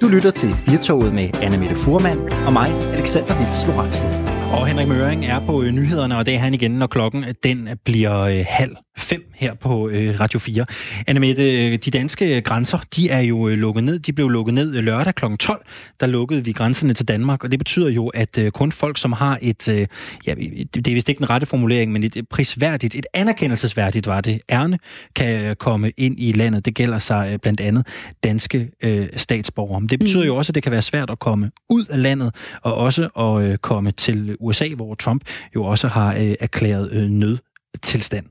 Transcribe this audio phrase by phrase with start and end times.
[0.00, 4.08] Du lytter til Firtoget med Anna Mette Furman og mig, Alexander Vils Lorentzen.
[4.52, 7.34] Og Henrik Møring er på øh, nyhederne, og det er han igen, når klokken øh,
[7.44, 10.66] den øh, bliver halv fem her på øh, Radio 4.
[11.06, 13.98] Annemette, øh, de danske grænser, de er jo øh, lukket ned.
[13.98, 15.24] De blev lukket ned lørdag kl.
[15.40, 15.66] 12.
[16.00, 19.12] Der lukkede vi grænserne til Danmark, og det betyder jo, at øh, kun folk, som
[19.12, 19.86] har et, øh,
[20.26, 20.34] ja,
[20.74, 24.78] det er vist ikke den rette formulering, men et prisværdigt, et anerkendelsesværdigt var det, ærne,
[25.16, 26.64] kan komme ind i landet.
[26.64, 27.86] Det gælder sig øh, blandt andet
[28.24, 29.82] danske øh, statsborgere.
[29.90, 30.26] Det betyder mm.
[30.26, 33.44] jo også, at det kan være svært at komme ud af landet, og også at
[33.44, 38.26] øh, komme til USA, hvor Trump jo også har øh, erklæret øh, nødtilstand.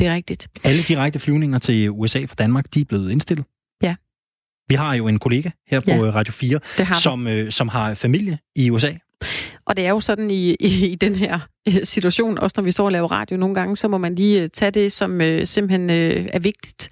[0.00, 0.48] Det er rigtigt.
[0.64, 3.46] Alle direkte flyvninger til USA fra Danmark, de er blevet indstillet.
[3.82, 3.94] Ja.
[4.68, 6.60] Vi har jo en kollega her på ja, Radio 4,
[6.94, 8.92] som, øh, som har familie i USA.
[9.64, 12.70] Og det er jo sådan i, i, i den her øh, situation, også når vi
[12.70, 15.46] står og laver radio nogle gange, så må man lige øh, tage det, som øh,
[15.46, 16.88] simpelthen øh, er vigtigt.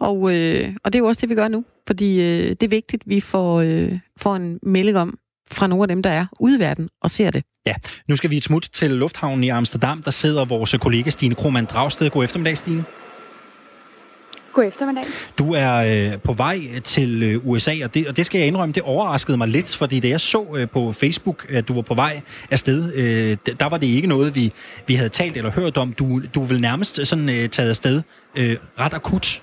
[0.00, 1.64] Og, øh, og det er jo også det, vi gør nu.
[1.86, 5.18] Fordi øh, det er vigtigt, vi får, øh, får en melding om,
[5.52, 7.44] fra nogle af dem, der er ude i verden og ser det.
[7.66, 7.74] Ja,
[8.08, 10.02] nu skal vi et smut til lufthavnen i Amsterdam.
[10.02, 12.10] Der sidder vores kollega Stine Krohmann Dragsted.
[12.10, 12.84] God eftermiddag, Stine.
[14.52, 15.04] God eftermiddag.
[15.38, 15.74] Du er
[16.12, 19.38] øh, på vej til øh, USA, og det, og det skal jeg indrømme, det overraskede
[19.38, 22.94] mig lidt, fordi da jeg så øh, på Facebook, at du var på vej afsted,
[22.94, 24.52] øh, der var det ikke noget, vi,
[24.86, 25.92] vi havde talt eller hørt om.
[25.92, 28.02] Du, du vil nærmest sådan øh, taget afsted
[28.36, 29.42] øh, ret akut.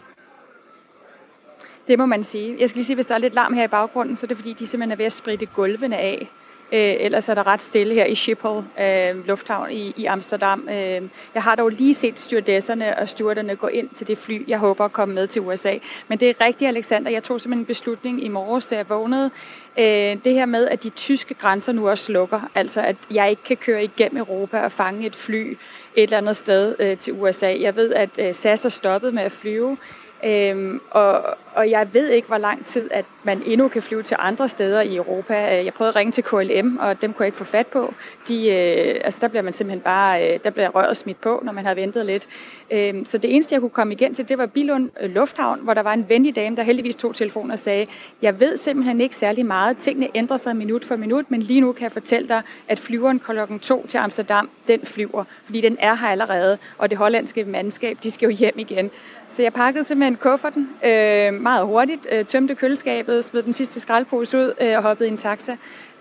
[1.87, 2.55] Det må man sige.
[2.59, 4.37] Jeg skal lige sige, hvis der er lidt larm her i baggrunden, så er det
[4.37, 6.29] fordi, de simpelthen er ved at spritte gulvene af.
[6.71, 10.67] Øh, ellers er der ret stille her i Schiphol øh, Lufthavn i, i Amsterdam.
[10.69, 11.01] Øh,
[11.33, 14.85] jeg har dog lige set stewardesserne og stewarderne gå ind til det fly, jeg håber
[14.85, 15.77] at komme med til USA.
[16.07, 17.11] Men det er rigtigt, Alexander.
[17.11, 19.31] Jeg tog simpelthen en beslutning i morges, da jeg vågnede.
[19.79, 22.49] Øh, det her med, at de tyske grænser nu også lukker.
[22.55, 25.57] Altså, at jeg ikke kan køre igennem Europa og fange et fly
[25.95, 27.55] et eller andet sted øh, til USA.
[27.59, 29.77] Jeg ved, at øh, SAS er stoppet med at flyve.
[30.25, 31.23] Øhm, og,
[31.55, 34.81] og jeg ved ikke, hvor lang tid, at man endnu kan flyve til andre steder
[34.81, 35.59] i Europa.
[35.59, 37.93] Øh, jeg prøvede at ringe til KLM, og dem kunne jeg ikke få fat på.
[38.27, 41.51] De, øh, altså der bliver man simpelthen bare, øh, der bliver røret smidt på, når
[41.51, 42.27] man har ventet lidt.
[42.71, 45.73] Øhm, så det eneste, jeg kunne komme igen til, det var Bilund øh, Lufthavn, hvor
[45.73, 47.85] der var en venlig dame, der heldigvis tog telefonen og sagde,
[48.21, 49.77] jeg ved simpelthen ikke særlig meget.
[49.77, 53.19] Tingene ændrer sig minut for minut, men lige nu kan jeg fortælle dig, at flyveren
[53.19, 57.97] klokken 2 til Amsterdam, den flyver, fordi den er her allerede, og det hollandske mandskab,
[58.03, 58.91] de skal jo hjem igen.
[59.37, 64.37] Så jeg pakkede simpelthen kufferten øh, meget hurtigt, øh, tømte køleskabet, smed den sidste skraldpose
[64.37, 65.51] ud øh, og hoppede i en taxa.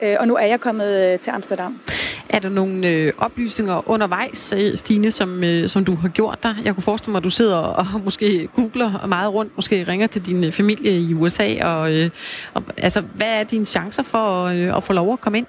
[0.03, 1.81] Øh, og nu er jeg kommet øh, til Amsterdam.
[2.29, 6.57] Er der nogle øh, oplysninger undervejs, øh, Stine, som, øh, som du har gjort dig?
[6.65, 10.27] Jeg kunne forestille mig, at du sidder og måske googler meget rundt, måske ringer til
[10.27, 11.65] din familie i USA.
[11.65, 12.11] Og, øh,
[12.55, 15.47] og, altså, hvad er dine chancer for øh, at få lov at komme ind?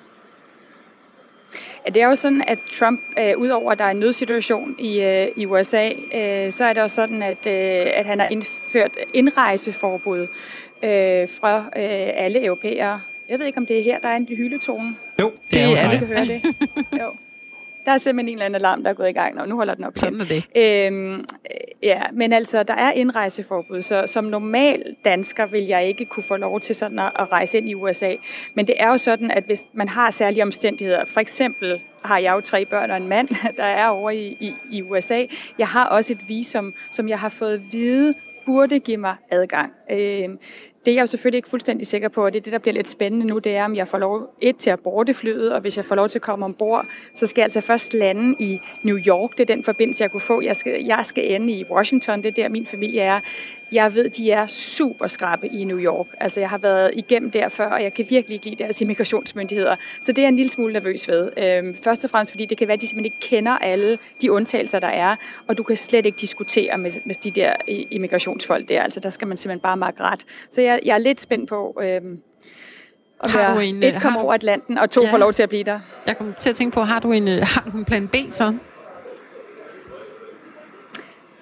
[1.94, 5.28] Det er jo sådan, at Trump, øh, udover at der er en nødsituation i, øh,
[5.36, 10.22] i USA, øh, så er det også sådan, at, øh, at han har indført indrejseforbud
[10.84, 13.02] øh, fra øh, alle europæere.
[13.30, 14.96] Jeg ved ikke, om det er her, der er en hyletone.
[15.22, 16.42] Jo, det, det er, er alle kan høre det.
[17.02, 17.12] Jo.
[17.88, 19.74] Der er simpelthen en eller anden alarm, der er gået i gang, og nu holder
[19.74, 19.94] den op.
[19.96, 20.44] Sådan er det.
[20.56, 21.26] Øhm,
[21.84, 26.36] ja, men altså, der er indrejseforbud, så som normal dansker vil jeg ikke kunne få
[26.36, 28.16] lov til sådan at, at rejse ind i USA.
[28.56, 32.34] Men det er jo sådan, at hvis man har særlige omstændigheder, for eksempel har jeg
[32.34, 35.26] jo tre børn og en mand, der er over i, i, i USA.
[35.58, 38.14] Jeg har også et visum, som jeg har fået at vide,
[38.46, 39.74] burde give mig adgang.
[39.92, 40.30] Øh,
[40.88, 42.74] det er jeg jo selvfølgelig ikke fuldstændig sikker på, og det er det, der bliver
[42.74, 45.62] lidt spændende nu, det er, om jeg får lov et til at borte flyet, og
[45.62, 48.60] hvis jeg får lov til at komme ombord, så skal jeg altså først lande i
[48.84, 49.32] New York.
[49.32, 50.42] Det er den forbindelse, jeg kunne få.
[50.42, 53.20] Jeg skal, jeg skal ende i Washington, det er der, min familie er.
[53.72, 56.08] Jeg ved, de er super skrappe i New York.
[56.20, 59.76] Altså, jeg har været igennem der før, og jeg kan virkelig ikke lide deres immigrationsmyndigheder.
[60.02, 61.32] Så det er en lille smule nervøs ved.
[61.38, 64.32] Øhm, først og fremmest, fordi det kan være, at de simpelthen ikke kender alle de
[64.32, 65.16] undtagelser, der er,
[65.48, 68.82] og du kan slet ikke diskutere med, med de der immigrationsfolk der.
[68.82, 70.26] Altså, der skal man simpelthen bare markere ret.
[70.52, 72.22] Så jeg, jeg er lidt spændt på, øhm,
[73.24, 75.12] at har du en, et øh, kommer over Atlanten, og to ja.
[75.12, 75.80] får lov til at blive der.
[76.08, 78.16] Jeg kommer til at tænke på, har du en, øh, har du en plan B
[78.30, 78.54] så?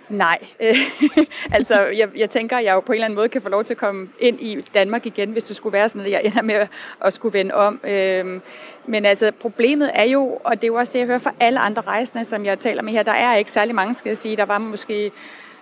[0.09, 0.37] Nej,
[1.57, 3.63] altså jeg, jeg tænker, at jeg jo på en eller anden måde kan få lov
[3.63, 6.41] til at komme ind i Danmark igen, hvis det skulle være sådan, at jeg ender
[6.41, 6.67] med
[7.01, 7.81] at skulle vende om.
[7.83, 8.41] Øhm,
[8.85, 11.59] men altså problemet er jo, og det er jo også det, jeg hører fra alle
[11.59, 14.37] andre rejsende, som jeg taler med her, der er ikke særlig mange, skal jeg sige.
[14.37, 15.11] Der var måske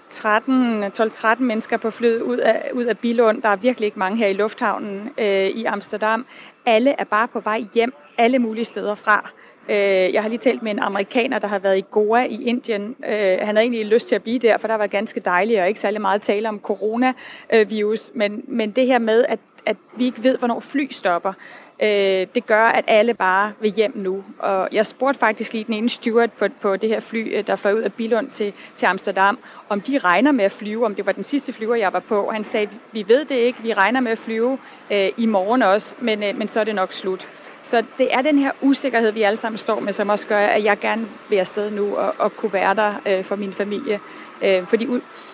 [0.10, 3.42] 13, 12-13 mennesker på flyet ud af, ud af Bilund.
[3.42, 6.26] Der er virkelig ikke mange her i lufthavnen øh, i Amsterdam.
[6.66, 9.32] Alle er bare på vej hjem alle mulige steder fra.
[9.70, 12.96] Øh, jeg har lige talt med en amerikaner, der har været i Goa i Indien.
[13.08, 15.68] Øh, han havde egentlig lyst til at blive der, for der var ganske dejligt og
[15.68, 18.12] ikke særlig meget tale om coronavirus.
[18.16, 21.34] Men, men det her med, at, at vi ikke ved, hvornår fly stopper.
[21.82, 24.24] Øh, det gør, at alle bare vil hjem nu.
[24.40, 27.56] Og jeg spurgte faktisk lige den ene steward på, på det her fly, øh, der
[27.56, 29.40] fløj ud af Bilund til, til Amsterdam,
[29.70, 32.30] om de regner med at flyve, om det var den sidste flyver, jeg var på.
[32.32, 34.58] Han sagde, vi ved det ikke, vi regner med at flyve
[34.92, 37.30] øh, i morgen også, men, øh, men så er det nok slut.
[37.64, 40.64] Så det er den her usikkerhed, vi alle sammen står med, som også gør, at
[40.64, 44.00] jeg gerne vil afsted nu og, og kunne være der øh, for min familie.
[44.42, 44.88] Øh, fordi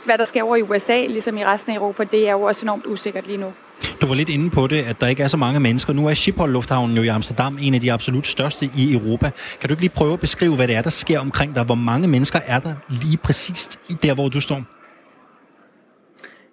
[0.05, 2.65] hvad der sker over i USA, ligesom i resten af Europa, det er jo også
[2.65, 3.53] enormt usikkert lige nu.
[4.01, 5.93] Du var lidt inde på det, at der ikke er så mange mennesker.
[5.93, 9.31] Nu er Schiphol Lufthavnen jo i Amsterdam en af de absolut største i Europa.
[9.59, 11.63] Kan du ikke lige prøve at beskrive, hvad det er, der sker omkring dig?
[11.63, 14.61] Hvor mange mennesker er der lige præcist der, hvor du står?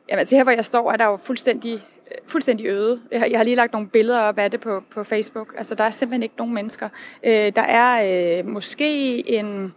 [0.08, 1.80] Jamen, altså her, hvor jeg står, er der jo fuldstændig
[2.26, 3.00] fuldstændig øde.
[3.12, 5.54] Jeg har, jeg har lige lagt nogle billeder op af det på, på Facebook.
[5.58, 6.88] Altså, der er simpelthen ikke nogen mennesker.
[7.24, 9.74] Øh, der er øh, måske en,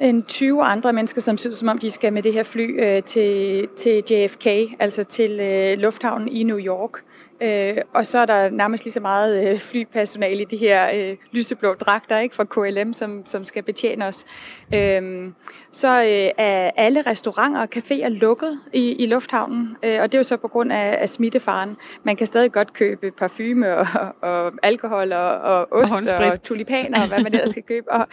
[0.00, 3.02] en 20 andre mennesker, som synes, som om de skal med det her fly øh,
[3.02, 4.46] til, til JFK,
[4.78, 7.02] altså til øh, lufthavnen i New York.
[7.42, 11.16] Øh, og så er der nærmest lige så meget øh, flypersonale i de her øh,
[11.32, 14.24] lyseblå dragter ikke, fra KLM, som, som skal betjene os.
[14.74, 15.30] Øh,
[15.72, 20.18] så øh, er alle restauranter og caféer lukket i, i lufthavnen, øh, og det er
[20.18, 21.76] jo så på grund af, af smittefaren.
[22.04, 23.86] Man kan stadig godt købe parfume og,
[24.22, 27.92] og alkohol og, og ost og, og tulipaner og hvad man ellers skal købe.
[27.92, 28.06] Og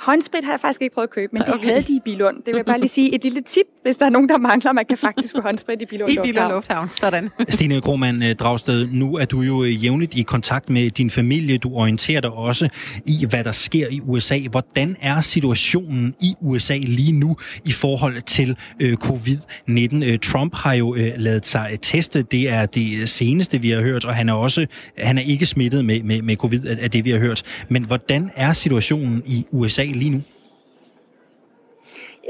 [0.00, 1.64] håndsprit har jeg faktisk ikke prøvet at købe, men det okay.
[1.64, 2.36] havde de i Bilund.
[2.36, 4.72] Det vil jeg bare lige sige et lille tip, hvis der er nogen, der mangler.
[4.72, 7.28] Man kan faktisk få håndsprit i Bilund I Bilund Lufthavn, sådan.
[7.48, 11.58] Stine Krohmann øh, Dragsted, nu er du jo øh, jævnligt i kontakt med din familie.
[11.58, 12.68] Du orienterer dig også
[13.06, 14.38] i, hvad der sker i USA.
[14.50, 20.04] Hvordan er situationen i USA lige nu i forhold til øh, covid-19.
[20.04, 22.22] Øh, Trump har jo øh, lavet sig øh, teste.
[22.22, 24.66] Det er det seneste, vi har hørt, og han er også
[24.98, 27.42] han er ikke smittet med, med, med covid, af det vi har hørt.
[27.68, 30.22] Men hvordan er situationen i USA lige nu?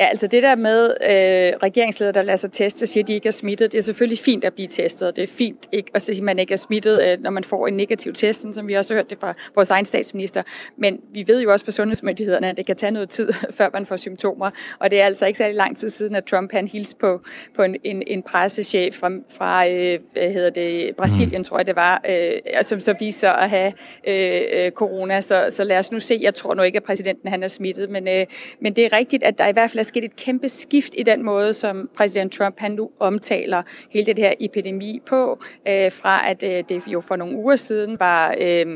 [0.00, 3.28] Ja, altså det der med øh, regeringsledere, der lader sig teste, siger, at de ikke
[3.28, 6.16] er smittet, det er selvfølgelig fint at blive testet, det er fint ikke, at sige,
[6.16, 8.94] at man ikke er smittet, øh, når man får en negativ test, som vi også
[8.94, 10.42] har hørt det fra vores egen statsminister.
[10.76, 13.86] Men vi ved jo også fra sundhedsmyndighederne, at det kan tage noget tid, før man
[13.86, 16.96] får symptomer, og det er altså ikke særlig lang tid siden, at Trump han hilste
[16.96, 17.20] på,
[17.56, 21.44] på en, en, en pressechef fra, fra øh, hvad hedder det, Brasilien, mm.
[21.44, 23.72] tror jeg det var, øh, som så viser at have
[24.06, 27.28] øh, øh, corona, så, så lad os nu se, jeg tror nu ikke, at præsidenten
[27.28, 28.26] han er smittet, men, øh,
[28.60, 31.22] men det er rigtigt, at der i hvert fald sket et kæmpe skift i den
[31.22, 35.38] måde, som præsident Trump han nu omtaler hele det her epidemi på,
[35.68, 38.66] øh, fra at øh, det jo for nogle uger siden var, øh,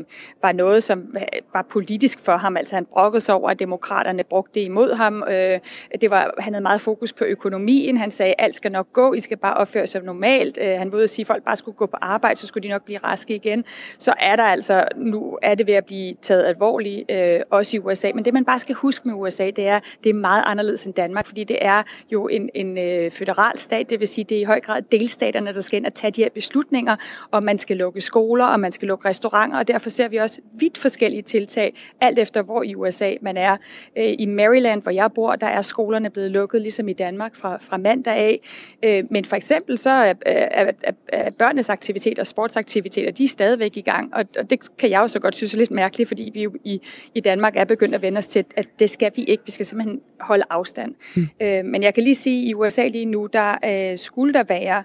[0.41, 1.21] var noget, som øh,
[1.53, 2.57] var politisk for ham.
[2.57, 5.23] Altså han brokkede sig over, at demokraterne brugte det imod ham.
[5.29, 5.59] Øh,
[6.01, 7.97] det var, han havde meget fokus på økonomien.
[7.97, 10.57] Han sagde, alt skal nok gå, I skal bare opføre sig normalt.
[10.61, 12.85] Øh, han ville sige, at folk bare skulle gå på arbejde, så skulle de nok
[12.85, 13.63] blive raske igen.
[13.97, 17.79] Så er der altså, nu er det ved at blive taget alvorligt, øh, også i
[17.79, 18.11] USA.
[18.15, 20.93] Men det man bare skal huske med USA, det er, det er meget anderledes end
[20.93, 24.41] Danmark, fordi det er jo en, en øh, federal stat, det vil sige, det er
[24.41, 26.95] i høj grad delstaterne, der skal ind og tage de her beslutninger,
[27.31, 30.41] og man skal lukke skoler, og man skal lukke restauranter, og derfor ser vi også
[30.53, 33.57] vidt forskellige tiltag, alt efter hvor i USA man er.
[33.97, 37.57] Øh, I Maryland, hvor jeg bor, der er skolerne blevet lukket, ligesom i Danmark fra,
[37.61, 38.39] fra mandag af.
[38.83, 43.77] Øh, men for eksempel så er, er, er, er børnenes aktiviteter, sportsaktiviteter, de er stadigvæk
[43.77, 46.31] i gang, og, og det kan jeg jo så godt synes er lidt mærkeligt, fordi
[46.33, 46.81] vi jo i,
[47.13, 49.43] i Danmark er begyndt at vende os til, at det skal vi ikke.
[49.45, 50.84] Vi skal simpelthen holde afstand.
[51.15, 51.27] Mm.
[51.41, 54.43] Øh, men jeg kan lige sige, at i USA lige nu, der øh, skulle der
[54.43, 54.83] være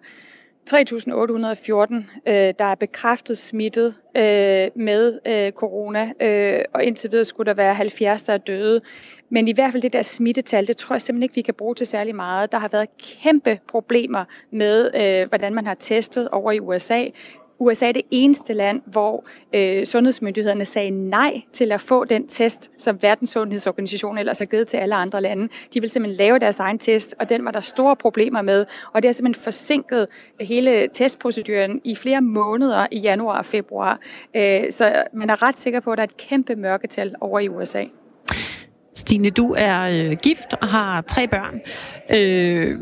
[0.70, 1.94] 3.814,
[2.26, 7.54] øh, der er bekræftet smittet øh, med øh, corona, øh, og indtil videre skulle der
[7.54, 8.80] være 70, der er døde.
[9.30, 11.74] Men i hvert fald det der smittetal, det tror jeg simpelthen ikke, vi kan bruge
[11.74, 12.52] til særlig meget.
[12.52, 12.88] Der har været
[13.22, 17.04] kæmpe problemer med, øh, hvordan man har testet over i USA.
[17.60, 19.24] USA er det eneste land, hvor
[19.54, 24.76] øh, sundhedsmyndighederne sagde nej til at få den test, som Verdenssundhedsorganisationen ellers har givet til
[24.76, 25.48] alle andre lande.
[25.74, 28.66] De ville simpelthen lave deres egen test, og den var der store problemer med.
[28.92, 30.06] Og det har simpelthen forsinket
[30.40, 33.98] hele testproceduren i flere måneder i januar og februar.
[34.36, 37.48] Øh, så man er ret sikker på, at der er et kæmpe mørketal over i
[37.48, 37.84] USA.
[39.00, 41.60] Stine, du er øh, gift og har tre børn.
[42.16, 42.78] Øh,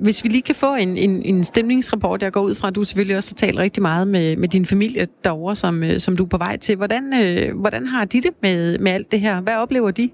[0.00, 2.84] hvis vi lige kan få en, en, en stemningsrapport, jeg går ud fra, at du
[2.84, 6.24] selvfølgelig også har talt rigtig meget med, med din familie derovre, som, øh, som du
[6.24, 6.76] er på vej til.
[6.76, 9.40] Hvordan, øh, hvordan har de det med, med alt det her?
[9.40, 10.10] Hvad oplever de?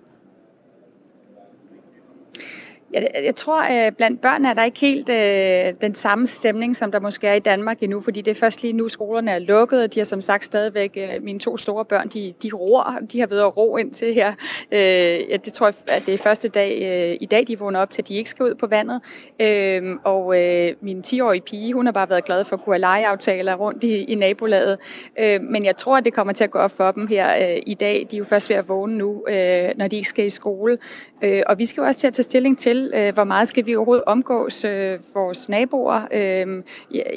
[2.92, 6.92] Jeg, jeg tror, at blandt børn er der ikke helt øh, den samme stemning, som
[6.92, 9.82] der måske er i Danmark endnu, fordi det er først lige nu, skolerne er lukket,
[9.82, 13.20] og de har som sagt stadigvæk, øh, mine to store børn, de, de roer, de
[13.20, 14.32] har ved at ro ind til her.
[14.72, 14.80] Øh,
[15.30, 17.90] ja, det tror jeg, at det er første dag øh, i dag, de vågner op
[17.90, 19.00] til, at de ikke skal ud på vandet.
[19.40, 22.80] Øh, og øh, min 10-årige pige, hun har bare været glad for at kunne have
[22.80, 24.78] legeaftaler rundt i, i nabolaget.
[25.18, 27.62] Øh, men jeg tror, at det kommer til at gå op for dem her øh,
[27.66, 28.06] i dag.
[28.10, 30.78] De er jo først ved at vågne nu, øh, når de ikke skal i skole.
[31.24, 33.48] Øh, og vi skal jo også til at tage stilling til, til, øh, hvor meget
[33.48, 36.00] skal vi overhovedet omgås øh, vores naboer.
[36.12, 36.62] Øh,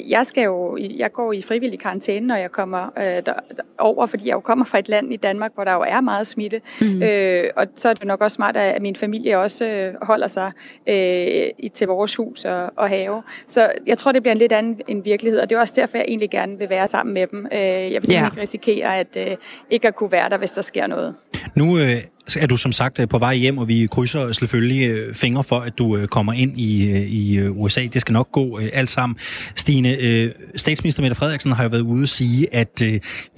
[0.08, 3.32] jeg, skal jo, jeg går i frivillig karantæne, når jeg kommer øh, der,
[3.78, 6.26] over, fordi jeg jo kommer fra et land i Danmark, hvor der jo er meget
[6.26, 6.60] smitte.
[6.80, 7.02] Mm.
[7.02, 10.52] Øh, og så er det nok også smart, at min familie også øh, holder sig
[10.86, 13.22] øh, til vores hus og, og have.
[13.48, 15.96] Så jeg tror, det bliver en lidt anden en virkelighed, og det er også derfor,
[15.96, 17.46] jeg egentlig gerne vil være sammen med dem.
[17.52, 18.26] Øh, jeg vil simpelthen ja.
[18.26, 19.36] ikke risikere at øh,
[19.70, 21.14] ikke at kunne være der, hvis der sker noget.
[21.56, 22.02] Nu øh,
[22.40, 25.60] er du som sagt øh, på vej hjem, og vi krydser selvfølgelig øh, fingre for,
[25.60, 27.86] at du øh, kommer ind i, i USA.
[27.92, 29.16] Det skal nok gå alt sammen.
[29.56, 32.82] Stine, statsminister Mette Frederiksen har jo været ude at sige, at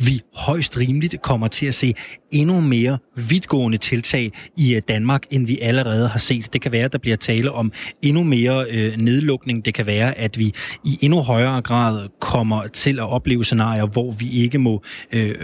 [0.01, 1.95] vi højst rimeligt kommer til at se
[2.33, 6.53] endnu mere vidtgående tiltag i Danmark, end vi allerede har set.
[6.53, 7.73] Det kan være, at der bliver tale om
[8.03, 9.65] endnu mere nedlukning.
[9.65, 10.53] Det kan være, at vi
[10.85, 14.83] i endnu højere grad kommer til at opleve scenarier, hvor vi ikke må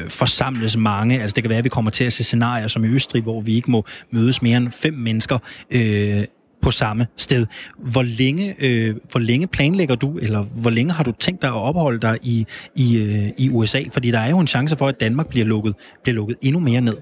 [0.09, 1.23] forsamles mange.
[1.23, 3.41] Altså det kan være, at vi kommer til at se scenarier som i Østrig, hvor
[3.41, 5.39] vi ikke må mødes mere end fem mennesker
[5.71, 6.25] øh,
[6.63, 7.47] på samme sted.
[7.79, 11.57] Hvor længe, øh, hvor længe planlægger du, eller hvor længe har du tænkt dig at
[11.57, 13.83] opholde dig i, i, øh, i USA?
[13.93, 16.81] Fordi der er jo en chance for, at Danmark bliver lukket, bliver lukket endnu mere
[16.81, 16.97] ned.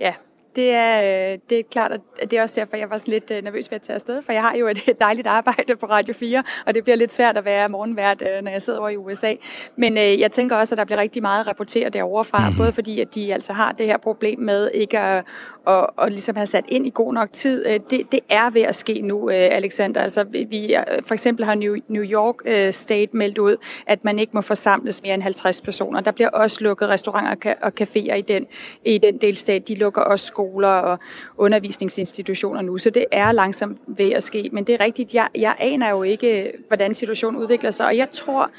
[0.00, 0.12] Ja,
[0.56, 3.30] det er, øh, det er klart, at det er også derfor, jeg var sådan lidt
[3.30, 6.14] øh, nervøs ved at tage afsted, for jeg har jo et dejligt arbejde på Radio
[6.14, 8.96] 4, og det bliver lidt svært at være morgenvært, øh, når jeg sidder over i
[8.96, 9.34] USA.
[9.76, 12.56] Men jeg tænker også, at der bliver rigtig meget at rapportere derovre fra, mm.
[12.56, 15.24] både fordi, at de altså har det her problem med ikke at,
[15.64, 17.66] og, og ligesom have sat ind i god nok tid.
[17.66, 20.00] Øh, det, det er ved at ske nu, øh, Alexander.
[20.00, 23.56] Altså, vi, øh, for eksempel har New, New York øh, State meldt ud,
[23.86, 26.00] at man ikke må forsamles mere end 50 personer.
[26.00, 28.46] Der bliver også lukket restauranter og caféer i den,
[28.84, 29.68] i den delstat.
[29.68, 30.98] De lukker også skoler og
[31.36, 34.48] undervisningsinstitutioner nu, så det er langsomt ved at ske.
[34.52, 38.10] Men det er rigtigt, jeg, jeg aner jo ikke, hvordan situationen udvikler sig, og jeg
[38.12, 38.50] tror,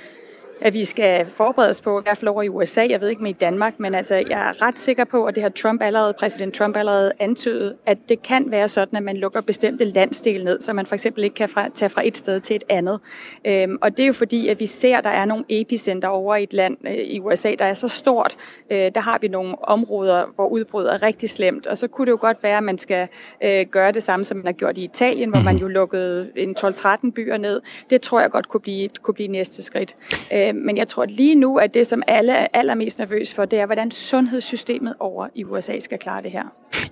[0.62, 3.24] at vi skal forberede os på, i hvert fald over i USA, jeg ved ikke
[3.24, 6.14] med i Danmark, men altså, jeg er ret sikker på, at det har Trump allerede,
[6.20, 10.62] præsident Trump allerede antydet, at det kan være sådan, at man lukker bestemte landsdele ned,
[10.62, 13.00] så man for eksempel ikke kan fra, tage fra et sted til et andet.
[13.46, 16.36] Øhm, og det er jo fordi, at vi ser, at der er nogle epicenter over
[16.36, 18.38] i et land øh, i USA, der er så stort.
[18.72, 22.12] Øh, der har vi nogle områder, hvor udbruddet er rigtig slemt, og så kunne det
[22.12, 23.08] jo godt være, at man skal
[23.44, 25.62] øh, gøre det samme, som man har gjort i Italien, hvor man mhm.
[25.62, 27.62] jo lukkede en 12-13 byer ned.
[27.90, 29.96] Det tror jeg godt kunne blive, kunne blive næste skridt.
[30.34, 33.34] Øh, Øh, men jeg tror at lige nu, at det, som alle er allermest nervøs
[33.34, 36.44] for, det er, hvordan sundhedssystemet over i USA skal klare det her.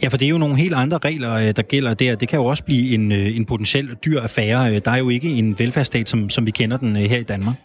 [0.04, 2.16] Ja, for det er jo nogle helt andre regler, øh, der gælder der.
[2.16, 4.76] Det kan jo også blive en, øh, en potentiel dyr affære.
[4.76, 7.56] Øh, der er jo ikke en velfærdsstat, som, som vi kender den her i Danmark.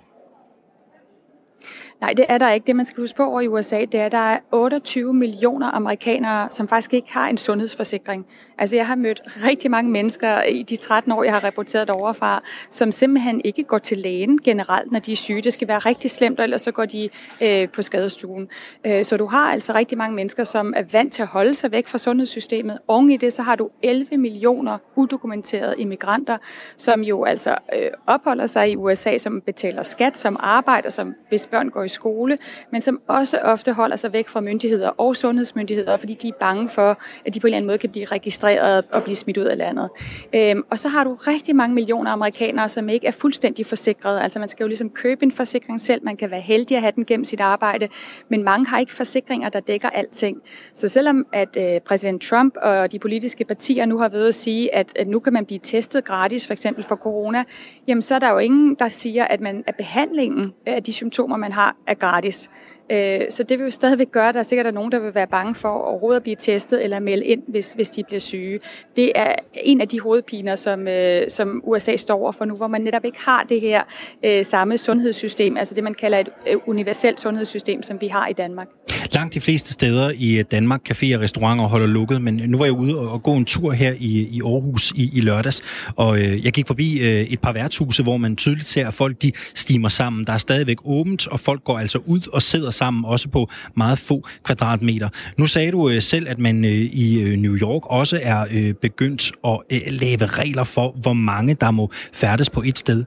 [2.01, 2.67] Nej, det er der ikke.
[2.67, 5.71] Det, man skal huske på over i USA, det er, at der er 28 millioner
[5.71, 8.27] amerikanere, som faktisk ikke har en sundhedsforsikring.
[8.59, 12.43] Altså, jeg har mødt rigtig mange mennesker i de 13 år, jeg har rapporteret overfra,
[12.71, 15.43] som simpelthen ikke går til lægen generelt, når de er syge.
[15.43, 17.09] Det skal være rigtig slemt, ellers så går de
[17.41, 18.49] øh, på skadestuen.
[18.87, 21.73] Øh, så du har altså rigtig mange mennesker, som er vant til at holde sig
[21.73, 22.79] væk fra sundhedssystemet.
[22.89, 26.39] Oven i det, så har du 11 millioner udokumenterede immigranter,
[26.77, 31.47] som jo altså øh, opholder sig i USA, som betaler skat, som arbejder, som hvis
[31.47, 32.39] børn går i skole,
[32.73, 36.69] men som også ofte holder sig væk fra myndigheder og sundhedsmyndigheder, fordi de er bange
[36.69, 39.45] for, at de på en eller anden måde kan blive registreret og blive smidt ud
[39.45, 39.89] af landet.
[40.35, 44.23] Øhm, og så har du rigtig mange millioner amerikanere, som ikke er fuldstændig forsikrede.
[44.23, 46.93] Altså man skal jo ligesom købe en forsikring selv, man kan være heldig at have
[46.97, 47.89] den gennem sit arbejde,
[48.29, 50.39] men mange har ikke forsikringer, der dækker alting.
[50.75, 54.75] Så selvom at øh, præsident Trump og de politiske partier nu har ved at sige,
[54.75, 57.45] at, at nu kan man blive testet gratis, for eksempel for corona,
[57.87, 61.37] jamen så er der jo ingen, der siger, at, man, at behandlingen af de symptomer,
[61.37, 62.49] man har, er gratis.
[62.91, 65.27] Øh, så det vil jo stadigvæk gøre, at der er sikkert nogen, der vil være
[65.27, 68.61] bange for overhovedet at blive testet eller melde ind, hvis, hvis de bliver syge.
[68.97, 72.67] Det er en af de hovedpiner, som, øh, som USA står over for nu, hvor
[72.67, 73.83] man netop ikke har det her
[74.25, 78.33] øh, samme sundhedssystem, altså det, man kalder et øh, universelt sundhedssystem, som vi har i
[78.33, 78.69] Danmark.
[79.15, 82.65] Langt de fleste steder i øh, Danmark, caféer og restauranter holder lukket, men nu var
[82.65, 85.63] jeg ude og gå en tur her i, i Aarhus i, i lørdags,
[85.97, 89.23] og øh, jeg gik forbi øh, et par værtshuse, hvor man tydeligt ser, at folk
[89.23, 90.25] de stimer sammen.
[90.25, 93.99] Der er stadigvæk åbent, og folk går altså ud og sidder sammen, også på meget
[93.99, 95.09] få kvadratmeter.
[95.39, 98.75] Nu sagde du øh, selv, at man øh, i øh, New York også er øh,
[98.75, 103.05] begyndt at øh, lave regler for, hvor mange der må færdes på et sted.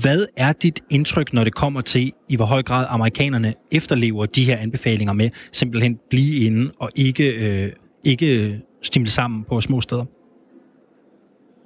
[0.00, 4.44] Hvad er dit indtryk, når det kommer til, i hvor høj grad amerikanerne efterlever de
[4.44, 7.72] her anbefalinger med simpelthen blive inde og ikke, øh,
[8.04, 10.04] ikke stimle sammen på små steder?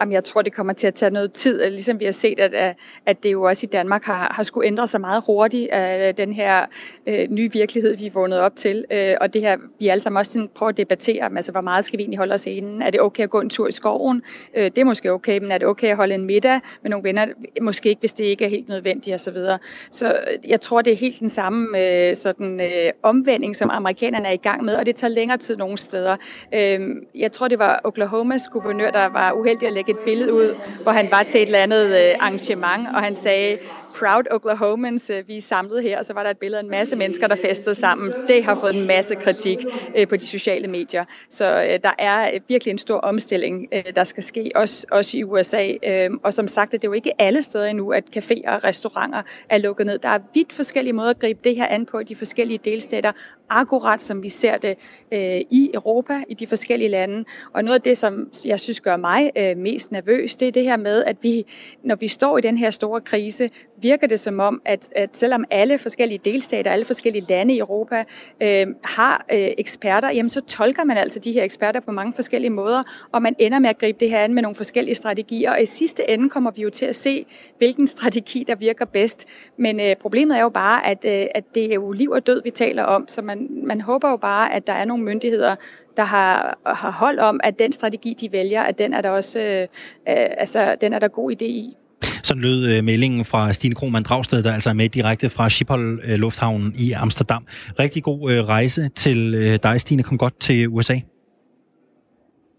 [0.01, 2.41] Jamen, jeg tror, det kommer til at tage noget tid, øh, ligesom vi har set,
[2.41, 2.75] at, øh,
[3.07, 6.33] at det jo også i Danmark har, har skulle ændre sig meget hurtigt af den
[6.33, 6.67] her
[7.07, 8.85] øh, nye virkelighed, vi er vågnet op til.
[8.91, 11.85] Øh, og det her, vi alle sammen også sådan prøver at debattere, altså hvor meget
[11.85, 12.83] skal vi egentlig holde os inden?
[12.83, 14.23] Er det okay at gå en tur i skoven?
[14.57, 17.05] Øh, det er måske okay, men er det okay at holde en middag med nogle
[17.05, 17.27] venner?
[17.63, 19.25] Måske ikke, hvis det ikke er helt nødvendigt osv.
[19.25, 19.59] Så, videre.
[19.91, 24.33] så jeg tror, det er helt den samme øh, sådan, øh, omvending, som amerikanerne er
[24.33, 26.17] i gang med, og det tager længere tid nogle steder.
[26.55, 26.81] Øh,
[27.15, 30.55] jeg tror, det var Oklahomas guvernør, der var uheldig at lægge lægge et billede ud,
[30.83, 33.59] hvor han var til et eller andet øh, arrangement, og han sagde,
[33.99, 36.71] Proud Oklahomans, øh, vi er samlet her, og så var der et billede af en
[36.71, 38.13] masse mennesker, der festede sammen.
[38.27, 39.59] Det har fået en masse kritik
[39.97, 41.05] øh, på de sociale medier.
[41.31, 45.73] Så der er virkelig en stor omstilling, der skal ske, også, også i USA.
[45.87, 49.23] Øhm, og som sagt, det er jo ikke alle steder endnu, at caféer og restauranter
[49.49, 49.99] er lukket ned.
[49.99, 53.13] Der er vidt forskellige måder at gribe det her an på i de forskellige delstater,
[53.51, 54.77] akkurat som vi ser det
[55.13, 57.25] øh, i Europa, i de forskellige lande.
[57.53, 60.63] Og noget af det, som jeg synes gør mig øh, mest nervøs, det er det
[60.63, 61.47] her med, at vi,
[61.83, 63.51] når vi står i den her store krise,
[63.83, 68.05] virker det som om, at, at selvom alle forskellige delstater, alle forskellige lande i Europa
[68.43, 72.51] øh, har øh, eksperter, jamen så tolker man altså de her eksperter på mange forskellige
[72.51, 75.51] måder, og man ender med at gribe det her an med nogle forskellige strategier.
[75.51, 77.27] Og i sidste ende kommer vi jo til at se,
[77.59, 79.27] hvilken strategi, der virker bedst.
[79.57, 82.43] Men øh, problemet er jo bare, at, øh, at det er jo liv og død,
[82.43, 85.57] vi taler om, så man man, man håber jo bare, at der er nogle myndigheder,
[85.97, 89.39] der har, har hold om, at den strategi, de vælger, at den er der også
[89.39, 89.67] øh,
[90.07, 91.77] altså, den er der god idé i.
[92.23, 96.01] Sådan lød øh, meldingen fra Stine Krohmann Dragsted, der altså er med direkte fra Schiphol
[96.05, 97.47] øh, Lufthavnen i Amsterdam.
[97.79, 100.03] Rigtig god øh, rejse til øh, dig, Stine.
[100.03, 101.01] Kom godt til USA.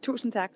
[0.03, 0.49] Tusind tak.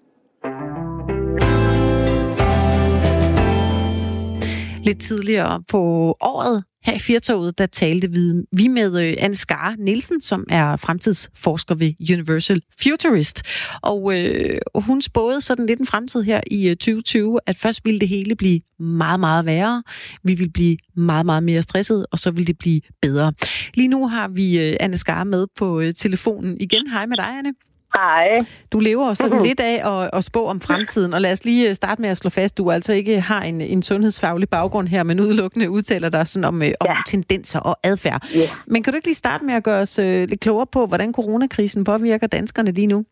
[4.84, 5.80] Lidt tidligere på
[6.22, 8.12] året her i Firtoget, der talte
[8.52, 13.42] vi med øh, Anne Skar Nielsen, som er fremtidsforsker ved Universal Futurist.
[13.82, 18.00] Og øh, hun spåede sådan lidt en fremtid her i øh, 2020, at først ville
[18.00, 19.84] det hele blive meget, meget værre.
[20.24, 23.34] Vi vil blive meget, meget mere stresset, og så vil det blive bedre.
[23.74, 26.90] Lige nu har vi øh, Anne Skar med på telefonen igen.
[26.90, 27.54] Hej med dig, Anne.
[27.98, 28.38] Hej.
[28.72, 31.70] Du lever jo sådan lidt af at, at spå om fremtiden, og lad os lige
[31.70, 35.04] øh, starte med at slå fast, du altså ikke har en, en sundhedsfaglig baggrund her,
[35.04, 36.96] men udelukkende udtaler dig sådan om, øh, om ja.
[37.08, 38.28] tendenser og adfærd.
[38.36, 38.48] Yeah.
[38.66, 41.14] Men kan du ikke lige starte med at gøre os uh, lidt klogere på, hvordan
[41.14, 43.06] coronakrisen påvirker danskerne lige nu?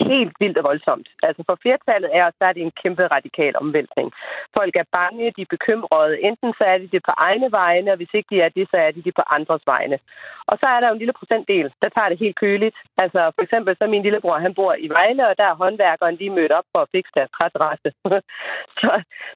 [0.00, 1.08] Helt vildt og voldsomt.
[1.22, 4.08] Altså for flertallet er, så er det en kæmpe radikal omvæltning.
[4.58, 6.20] Folk er bange, de er bekymrede.
[6.28, 8.76] Enten så er de det på egne vegne, og hvis ikke de er det, så
[8.76, 9.98] er de det på andres vegne.
[10.50, 12.76] Og så er der jo en lille procentdel, der tager det helt køligt.
[13.02, 16.36] Altså for eksempel så min lillebror, han bor i Vejle, og der er håndværkeren lige
[16.38, 17.88] mødt op for at fikse deres træterrasse.
[18.80, 18.90] så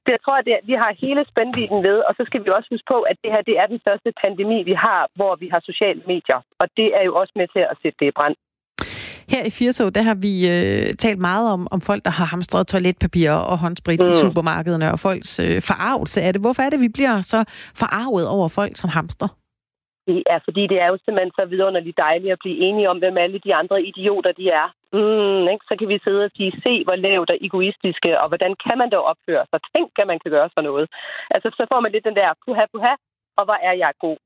[0.05, 2.69] det, jeg tror, at det, vi har hele spændviden ved, og så skal vi også
[2.71, 5.61] huske på, at det her det er den første pandemi, vi har, hvor vi har
[5.69, 6.39] sociale medier.
[6.61, 8.35] Og det er jo også med til at sætte det i brand.
[9.33, 12.67] Her i Firtog, der har vi øh, talt meget om, om folk, der har hamstret
[12.67, 14.09] toiletpapir og håndsprit mm.
[14.09, 16.41] i supermarkederne, og folks øh, forarvelse af det.
[16.41, 17.39] Hvorfor er det, vi bliver så
[17.81, 19.29] forarvet over folk, som hamstrer?
[20.07, 23.17] Det er, fordi det er jo simpelthen så vidunderligt dejligt at blive enige om, hvem
[23.17, 24.67] alle de andre idioter de er.
[24.97, 25.65] Mm, ikke?
[25.69, 28.89] Så kan vi sidde og sige, se hvor lavt og egoistiske, og hvordan kan man
[28.95, 29.59] dog opføre sig?
[29.73, 30.87] Tænk, at man kan gøre sådan noget.
[31.35, 32.93] Altså, så får man lidt den der, puha, puha,
[33.39, 34.17] og hvor er jeg god.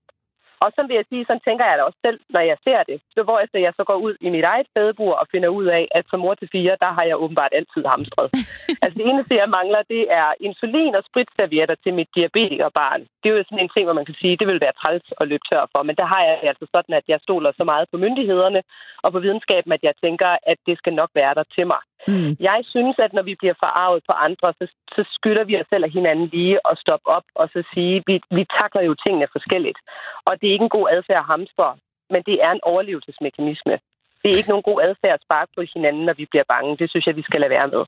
[0.64, 2.98] Og så vil jeg sige, sådan tænker jeg da også selv, når jeg ser det.
[3.16, 5.84] Så hvor efter jeg så går ud i mit eget fædebur og finder ud af,
[5.98, 8.28] at som mor til fire, der har jeg åbenbart altid hamstret.
[8.84, 13.02] altså det eneste, jeg mangler, det er insulin og spritservietter til mit diabetikerbarn.
[13.22, 15.28] Det er jo sådan en ting, hvor man kan sige, det vil være træls at
[15.32, 15.82] løbe tør for.
[15.84, 18.62] Men der har jeg altså sådan, at jeg stoler så meget på myndighederne
[19.04, 21.82] og på videnskaben, at jeg tænker, at det skal nok være der til mig.
[22.08, 22.32] Mm.
[22.50, 25.84] Jeg synes, at når vi bliver forarvet på andre, så, så skylder vi os selv
[25.88, 29.80] og hinanden lige at stoppe op og så sige, vi, vi takler jo tingene forskelligt.
[30.28, 31.68] Og det er ikke en god adfærd at hamstre,
[32.14, 33.76] men det er en overlevelsesmekanisme.
[34.22, 36.78] Det er ikke nogen god adfærd at sparke på hinanden, når vi bliver bange.
[36.78, 37.84] Det synes jeg, vi skal lade være med.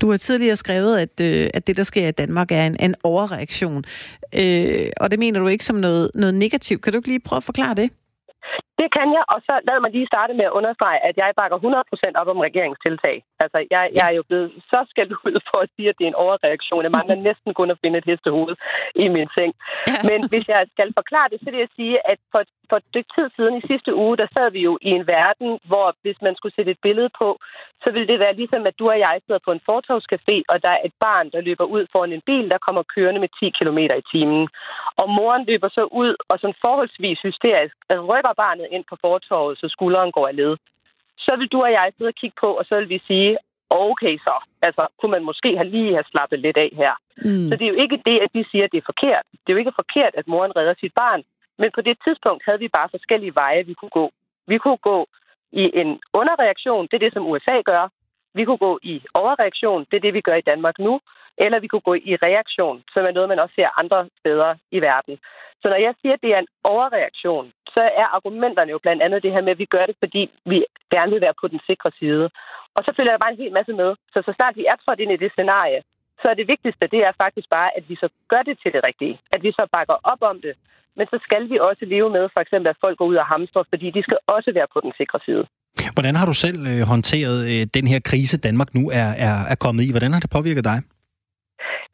[0.00, 2.94] Du har tidligere skrevet, at, øh, at det, der sker i Danmark, er en, en
[3.02, 3.84] overreaktion.
[4.34, 6.82] Øh, og det mener du ikke som noget, noget negativt.
[6.82, 7.90] Kan du ikke lige prøve at forklare det?
[8.80, 11.58] Det kan jeg, og så lad mig lige starte med at understrege, at jeg bakker
[11.58, 13.16] 100% op om regeringstiltag.
[13.42, 16.12] Altså, jeg, jeg er jo blevet så skældt ud for at sige, at det er
[16.12, 16.86] en overreaktion.
[16.86, 18.54] Jeg mangler næsten kun at finde et hestehoved
[19.04, 19.52] i min seng.
[20.08, 23.10] Men hvis jeg skal forklare det, så vil jeg sige, at for, for et stykke
[23.16, 26.34] tid siden i sidste uge, der sad vi jo i en verden, hvor hvis man
[26.36, 27.28] skulle sætte et billede på,
[27.82, 30.72] så ville det være ligesom, at du og jeg sidder på en fortovscafé, og der
[30.76, 33.78] er et barn, der løber ud foran en bil, der kommer kørende med 10 km
[34.00, 34.48] i timen.
[34.96, 39.68] Og moren løber så ud og sådan forholdsvis hysterisk rykker barnet ind på fortorvet, så
[39.68, 40.56] skulderen går af led.
[41.18, 43.38] Så vil du og jeg sidde og kigge på, og så vil vi sige,
[43.70, 46.94] okay så, altså kunne man måske have lige have slappet lidt af her.
[47.24, 47.48] Mm.
[47.48, 49.24] Så det er jo ikke det, at de siger, at det er forkert.
[49.32, 51.22] Det er jo ikke forkert, at moren redder sit barn.
[51.58, 54.10] Men på det tidspunkt havde vi bare forskellige veje, vi kunne gå.
[54.46, 55.06] Vi kunne gå
[55.52, 57.88] i en underreaktion, det er det, som USA gør,
[58.34, 61.00] Vi kunne gå i overreaktion, det er det, vi gør i Danmark nu,
[61.38, 64.78] eller vi kunne gå i reaktion, som er noget, man også ser andre steder i
[64.80, 65.18] verden.
[65.62, 69.22] Så når jeg siger, at det er en overreaktion, så er argumenterne jo blandt andet
[69.22, 70.58] det her med, at vi gør det, fordi vi
[70.94, 72.24] gerne vil være på den sikre side.
[72.76, 73.90] Og så følger der bare en hel masse med.
[74.12, 75.80] Så så snart vi er trådt ind i det scenarie,
[76.22, 78.82] så er det vigtigste, det er faktisk bare, at vi så gør det til det
[78.88, 79.14] rigtige.
[79.34, 80.54] At vi så bakker op om det.
[80.96, 83.62] Men så skal vi også leve med, for eksempel, at folk går ud og hamstrer,
[83.72, 85.44] fordi de skal også være på den sikre side.
[85.96, 89.54] Hvordan har du selv øh, håndteret øh, den her krise, Danmark nu er, er, er
[89.54, 89.90] kommet i?
[89.90, 90.78] Hvordan har det påvirket dig?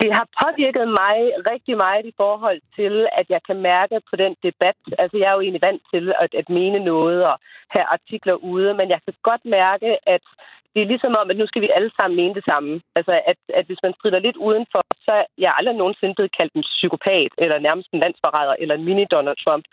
[0.06, 1.16] Det har påvirket mig
[1.52, 4.80] rigtig meget i forhold til, at jeg kan mærke på den debat.
[5.02, 7.36] Altså, jeg er jo egentlig vant til at, at mene noget og
[7.74, 10.24] have artikler ude, men jeg kan godt mærke, at
[10.72, 12.72] det er ligesom om, at nu skal vi alle sammen mene det samme.
[12.98, 16.52] Altså, at, at hvis man strider lidt udenfor, så er jeg aldrig nogensinde blevet kaldt
[16.54, 19.64] en psykopat, eller nærmest en landsforræder, eller en mini-Donald Trump,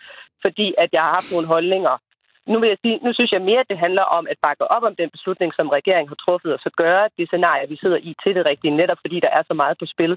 [0.44, 1.94] fordi at jeg har haft nogle holdninger,
[2.50, 4.84] nu vil jeg sige, nu synes jeg mere, at det handler om at bakke op
[4.88, 8.10] om den beslutning, som regeringen har truffet, og så gøre det scenarie, vi sidder i,
[8.22, 10.12] til det rigtige, netop fordi der er så meget på spil.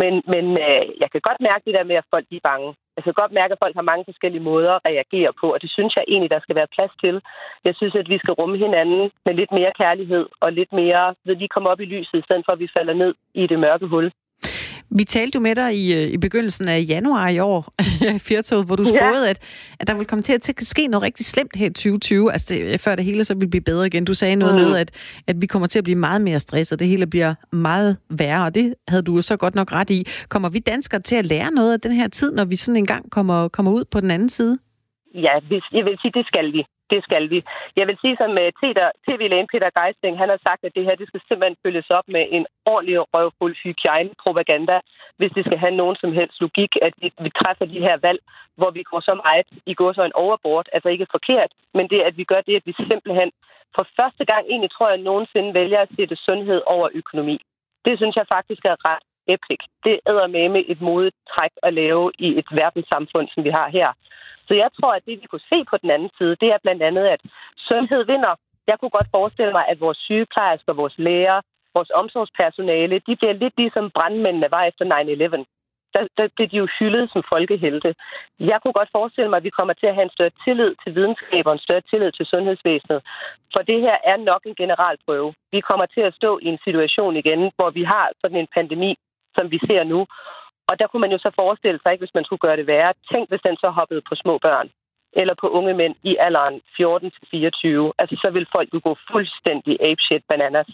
[0.00, 2.74] Men, men øh, jeg kan godt mærke det der med, at folk er bange.
[2.96, 5.70] Jeg kan godt mærke, at folk har mange forskellige måder at reagere på, og det
[5.76, 7.14] synes jeg egentlig, der skal være plads til.
[7.64, 11.36] Jeg synes, at vi skal rumme hinanden med lidt mere kærlighed og lidt mere, ved
[11.36, 13.86] lige komme op i lyset, i stedet for at vi falder ned i det mørke
[13.86, 14.10] hul.
[14.90, 17.74] Vi talte jo med dig i, øh, i begyndelsen af januar i år,
[18.28, 19.30] Fjertoget, hvor du spåede, ja.
[19.30, 19.38] at,
[19.80, 22.80] at der ville komme til at ske noget rigtig slemt her i 2020, altså det,
[22.80, 24.04] før det hele så vil blive bedre igen.
[24.04, 24.60] Du sagde noget mm.
[24.60, 24.90] med, at,
[25.26, 28.54] at vi kommer til at blive meget mere stresset, det hele bliver meget værre, og
[28.54, 30.06] det havde du så godt nok ret i.
[30.28, 32.86] Kommer vi danskere til at lære noget af den her tid, når vi sådan en
[32.86, 34.58] gang kommer, kommer ud på den anden side?
[35.14, 35.32] Ja,
[35.72, 37.38] jeg vil sige, det skal vi det skal vi.
[37.78, 38.52] Jeg vil sige, som øh,
[39.06, 42.24] tv-lægen Peter Geisling, han har sagt, at det her det skal simpelthen følges op med
[42.36, 44.76] en ordentlig røvfuld hygiejne-propaganda,
[45.18, 48.20] hvis det skal have nogen som helst logik, at vi, vi træffer de her valg,
[48.58, 52.00] hvor vi går så meget i går så en overbord, altså ikke forkert, men det,
[52.08, 53.30] at vi gør det, at vi simpelthen
[53.76, 57.36] for første gang egentlig, tror jeg, nogensinde vælger at sætte sundhed over økonomi.
[57.84, 59.60] Det synes jeg faktisk er ret epic.
[59.84, 63.88] Det æder med et modigt træk at lave i et verdenssamfund, som vi har her.
[64.48, 66.82] Så jeg tror, at det, vi kunne se på den anden side, det er blandt
[66.82, 67.20] andet, at
[67.56, 68.34] sundhed vinder.
[68.66, 71.40] Jeg kunne godt forestille mig, at vores sygeplejersker, vores læger,
[71.76, 75.44] vores omsorgspersonale, de bliver lidt ligesom brandmændene var efter 9-11.
[75.94, 77.94] Der, der bliver de jo hyldet som folkehelte.
[78.38, 80.94] Jeg kunne godt forestille mig, at vi kommer til at have en større tillid til
[80.94, 83.00] videnskab og en større tillid til sundhedsvæsenet.
[83.54, 85.34] For det her er nok en generalprøve.
[85.52, 88.96] Vi kommer til at stå i en situation igen, hvor vi har sådan en pandemi,
[89.36, 90.06] som vi ser nu,
[90.68, 92.92] og der kunne man jo så forestille sig, ikke, hvis man skulle gøre det værre.
[93.12, 94.68] Tænk, hvis den så hoppede på små børn
[95.20, 97.92] eller på unge mænd i alderen 14-24.
[98.00, 100.70] Altså, så vil folk jo gå fuldstændig apeshit bananas.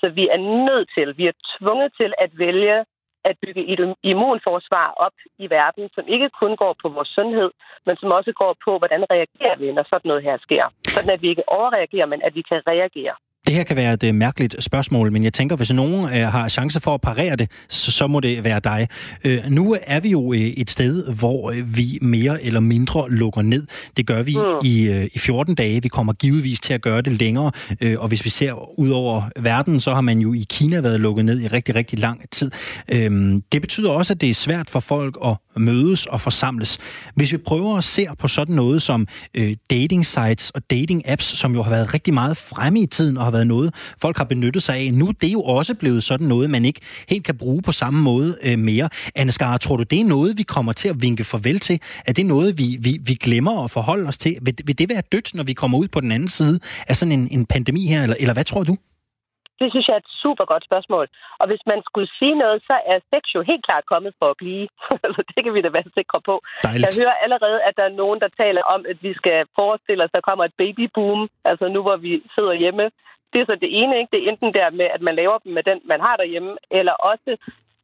[0.00, 2.84] Så vi er nødt til, vi er tvunget til at vælge
[3.24, 7.50] at bygge et immunforsvar op i verden, som ikke kun går på vores sundhed,
[7.86, 10.64] men som også går på, hvordan reagerer vi, når sådan noget her sker.
[10.94, 13.14] Sådan at vi ikke overreagerer, men at vi kan reagere.
[13.46, 16.48] Det her kan være et uh, mærkeligt spørgsmål, men jeg tænker, hvis nogen uh, har
[16.48, 18.88] chance for at parere det, så, så må det være dig.
[19.24, 23.66] Uh, nu er vi jo et sted, hvor vi mere eller mindre lukker ned.
[23.96, 24.66] Det gør vi mm.
[24.66, 25.82] i, i 14 dage.
[25.82, 27.52] Vi kommer givetvis til at gøre det længere,
[27.98, 31.24] og hvis vi ser ud over verden, så har man jo i Kina været lukket
[31.24, 32.50] ned i rigtig, rigtig lang tid.
[32.92, 32.98] Uh,
[33.52, 36.78] det betyder også, at det er svært for folk at mødes og forsamles.
[37.14, 39.08] Hvis vi prøver at se på sådan noget som
[39.70, 43.24] dating sites og dating apps, som jo har været rigtig meget fremme i tiden og
[43.24, 43.68] har været noget,
[44.04, 44.86] folk har benyttet sig af.
[45.00, 46.80] Nu det er jo også blevet sådan noget, man ikke
[47.12, 48.88] helt kan bruge på samme måde øh, mere.
[49.20, 51.76] Anne Skar, tror du, det er noget, vi kommer til at vinke farvel til?
[52.08, 54.32] Er det noget, vi, vi, vi glemmer at forholde os til?
[54.42, 56.56] Vil, vil det være dødt, når vi kommer ud på den anden side
[56.88, 58.76] af sådan en, en pandemi her, eller, eller hvad tror du?
[59.60, 61.06] Det synes jeg er et super godt spørgsmål.
[61.40, 64.36] Og hvis man skulle sige noget, så er sex jo helt klart kommet for at
[64.42, 64.66] blive.
[65.34, 66.34] det kan vi da være sikre på.
[66.62, 66.82] Dejligt.
[66.84, 70.10] Jeg hører allerede, at der er nogen, der taler om, at vi skal forestille os,
[70.10, 71.20] at der kommer et babyboom.
[71.50, 72.84] Altså nu, hvor vi sidder hjemme.
[73.34, 74.12] Det er så det ene, ikke?
[74.12, 76.92] Det er enten der med, at man laver dem med den, man har derhjemme, eller
[76.92, 77.30] også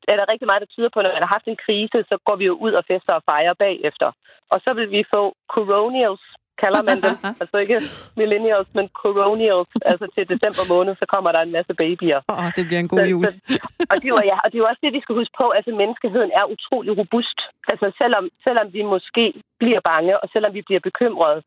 [0.08, 2.16] er der rigtig meget, der tyder på, at når man har haft en krise, så
[2.26, 4.08] går vi jo ud og fester og fejrer bagefter.
[4.52, 5.22] Og så vil vi få
[5.54, 6.24] coronials,
[6.62, 7.14] kalder man dem.
[7.42, 7.78] altså ikke
[8.20, 9.70] millennials, men coronials.
[9.90, 12.20] Altså til december måned, så kommer der en masse babyer.
[12.32, 13.24] Åh, oh, det bliver en god jul.
[13.24, 15.34] Så, så, og, det var, ja, og det er jo også det, vi skal huske
[15.42, 15.46] på.
[15.56, 17.38] Altså menneskeheden er utrolig robust.
[17.72, 19.24] Altså selvom, selvom vi måske
[19.62, 21.40] bliver bange, og selvom vi bliver bekymrede,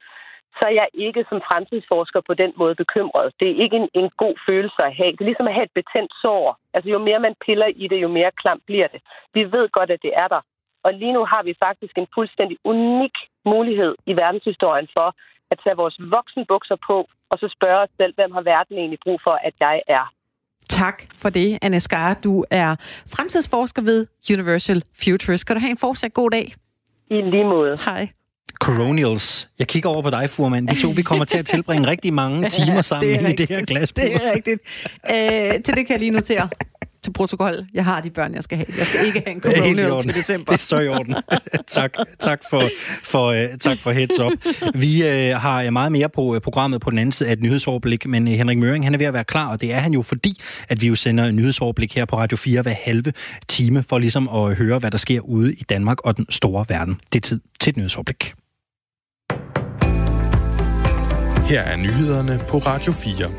[0.57, 3.27] så er jeg ikke som fremtidsforsker på den måde bekymret.
[3.39, 5.11] Det er ikke en, en god følelse at have.
[5.11, 6.57] Det er ligesom at have et betændt sår.
[6.73, 9.01] Altså jo mere man piller i det, jo mere klamt bliver det.
[9.33, 10.41] Vi ved godt, at det er der.
[10.85, 15.07] Og lige nu har vi faktisk en fuldstændig unik mulighed i verdenshistorien for
[15.51, 16.97] at tage vores voksenbukser på,
[17.31, 20.05] og så spørge os selv, hvem har verden egentlig brug for, at jeg er.
[20.69, 22.13] Tak for det, Anne Skar.
[22.23, 22.75] Du er
[23.15, 25.39] fremtidsforsker ved Universal Futures.
[25.39, 26.53] Skal du have en fortsat god dag?
[27.09, 27.77] I lige måde.
[27.85, 28.09] Hej.
[28.59, 29.49] Coronials.
[29.59, 30.65] Jeg kigger over på dig, Furman.
[30.65, 33.65] De to, vi kommer til at tilbringe rigtig mange timer sammen det i det her
[33.65, 34.03] glasbur.
[34.03, 34.61] Det er rigtigt.
[35.09, 36.49] Æ, til det kan jeg lige notere
[37.03, 37.65] til protokol.
[37.73, 38.67] Jeg har de børn, jeg skal have.
[38.77, 40.51] Jeg skal ikke have en corona til december.
[40.51, 41.15] Det er så i orden.
[41.67, 42.69] tak, tak, for,
[43.03, 44.31] for, uh, tak for heads up.
[44.75, 48.07] Vi uh, har meget mere på uh, programmet på den anden side af et nyhedsoverblik,
[48.07, 50.01] men uh, Henrik Møring han er ved at være klar, og det er han jo
[50.01, 53.13] fordi, at vi jo sender en nyhedsoverblik her på Radio 4 hver halve
[53.47, 56.99] time, for ligesom at høre, hvad der sker ude i Danmark og den store verden.
[57.13, 58.33] Det er tid til et nyhedsoverblik.
[61.45, 63.31] Her er nyhederne på Radio 4.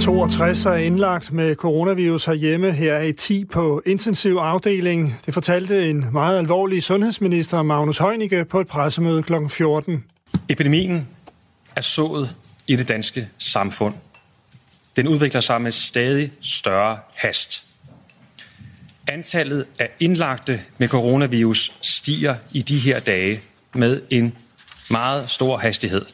[0.00, 2.72] 62 er indlagt med coronavirus herhjemme.
[2.72, 5.16] Her er 10 på intensiv afdeling.
[5.26, 9.32] Det fortalte en meget alvorlig sundhedsminister, Magnus Heunicke, på et pressemøde kl.
[9.48, 10.04] 14.
[10.48, 11.08] Epidemien
[11.76, 12.34] er sået
[12.66, 13.94] i det danske samfund.
[14.96, 17.64] Den udvikler sig med stadig større hast.
[19.06, 23.40] Antallet af indlagte med coronavirus stiger i de her dage
[23.74, 24.34] med en
[24.90, 26.04] meget stor hastighed.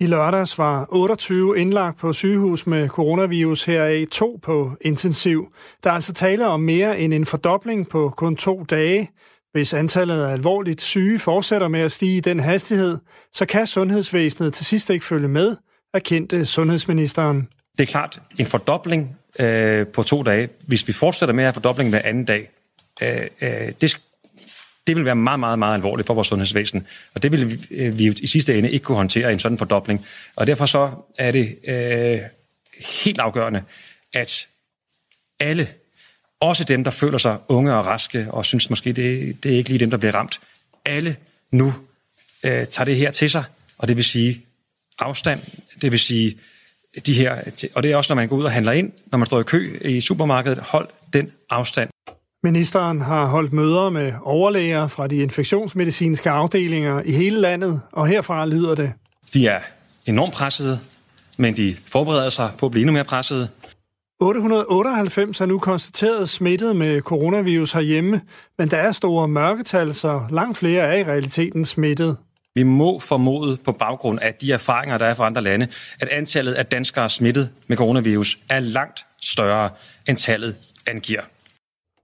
[0.00, 5.52] I lørdags var 28 indlagt på sygehus med coronavirus, heraf to på intensiv.
[5.84, 9.10] Der er altså tale om mere end en fordobling på kun to dage.
[9.52, 12.98] Hvis antallet af alvorligt syge fortsætter med at stige i den hastighed,
[13.32, 15.56] så kan sundhedsvæsenet til sidst ikke følge med,
[15.94, 17.48] erkendte sundhedsministeren.
[17.78, 20.48] Det er klart en fordobling øh, på to dage.
[20.66, 22.50] Hvis vi fortsætter med at have fordobling hver anden dag,
[23.02, 23.98] øh, øh, det,
[24.88, 26.86] det vil være meget, meget, meget alvorligt for vores sundhedsvæsen.
[27.14, 30.06] Og det vil vi, øh, vi i sidste ende ikke kunne håndtere en sådan fordobling.
[30.36, 32.18] Og derfor så er det øh,
[33.04, 33.62] helt afgørende,
[34.14, 34.46] at
[35.40, 35.68] alle,
[36.40, 39.70] også dem, der føler sig unge og raske, og synes måske, det, det er ikke
[39.70, 40.40] lige dem, der bliver ramt,
[40.84, 41.16] alle
[41.50, 41.74] nu
[42.44, 43.44] øh, tager det her til sig,
[43.78, 44.40] og det vil sige
[44.98, 45.40] afstand,
[45.82, 46.38] det vil sige
[47.06, 47.42] de her,
[47.74, 49.42] og det er også, når man går ud og handler ind, når man står i
[49.42, 51.90] kø i supermarkedet, hold den afstand.
[52.42, 58.46] Ministeren har holdt møder med overlæger fra de infektionsmedicinske afdelinger i hele landet, og herfra
[58.46, 58.92] lyder det.
[59.34, 59.60] De er
[60.06, 60.80] enormt pressede,
[61.38, 63.48] men de forbereder sig på at blive endnu mere pressede.
[64.20, 68.20] 898 er nu konstateret smittet med coronavirus herhjemme,
[68.58, 72.16] men der er store mørketal, så langt flere er i realiteten smittet.
[72.54, 75.68] Vi må formode på baggrund af de erfaringer, der er fra andre lande,
[76.00, 79.70] at antallet af danskere smittet med coronavirus er langt større,
[80.08, 81.22] end tallet angiver.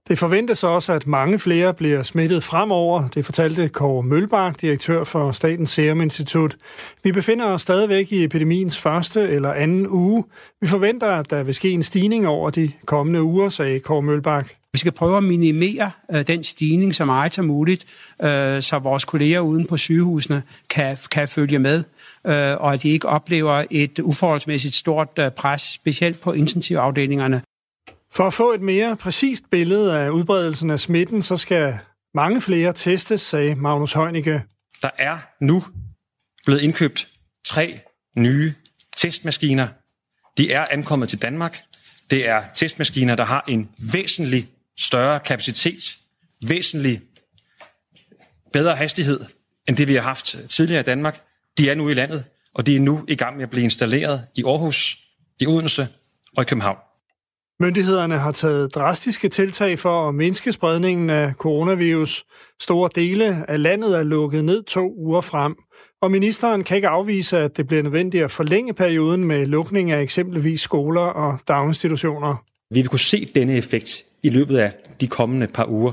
[0.09, 3.07] Det forventes også, at mange flere bliver smittet fremover.
[3.07, 6.57] Det fortalte Kåre Mølbak, direktør for Statens Serum Institut.
[7.03, 10.23] Vi befinder os stadigvæk i epidemiens første eller anden uge.
[10.61, 14.49] Vi forventer, at der vil ske en stigning over de kommende uger, sagde Kåre Mølbak.
[14.73, 17.85] Vi skal prøve at minimere øh, den stigning så meget som muligt,
[18.23, 21.83] øh, så vores kolleger uden på sygehusene kan, kan følge med,
[22.27, 27.41] øh, og at de ikke oplever et uforholdsmæssigt stort øh, pres, specielt på intensivafdelingerne.
[28.15, 31.77] For at få et mere præcist billede af udbredelsen af smitten, så skal
[32.13, 34.43] mange flere testes, sagde Magnus Heunicke.
[34.81, 35.63] Der er nu
[36.45, 37.07] blevet indkøbt
[37.45, 37.79] tre
[38.17, 38.53] nye
[38.97, 39.67] testmaskiner.
[40.37, 41.61] De er ankommet til Danmark.
[42.09, 45.97] Det er testmaskiner, der har en væsentlig større kapacitet,
[46.47, 47.01] væsentlig
[48.53, 49.19] bedre hastighed,
[49.67, 51.19] end det vi har haft tidligere i Danmark.
[51.57, 54.27] De er nu i landet, og de er nu i gang med at blive installeret
[54.35, 54.97] i Aarhus,
[55.39, 55.87] i Odense
[56.37, 56.77] og i København.
[57.59, 62.25] Myndighederne har taget drastiske tiltag for at mindske spredningen af coronavirus.
[62.61, 65.55] Store dele af landet er lukket ned to uger frem,
[66.01, 70.01] og ministeren kan ikke afvise, at det bliver nødvendigt at forlænge perioden med lukning af
[70.01, 72.35] eksempelvis skoler og daginstitutioner.
[72.69, 75.91] Vi vil kunne se denne effekt i løbet af de kommende par uger,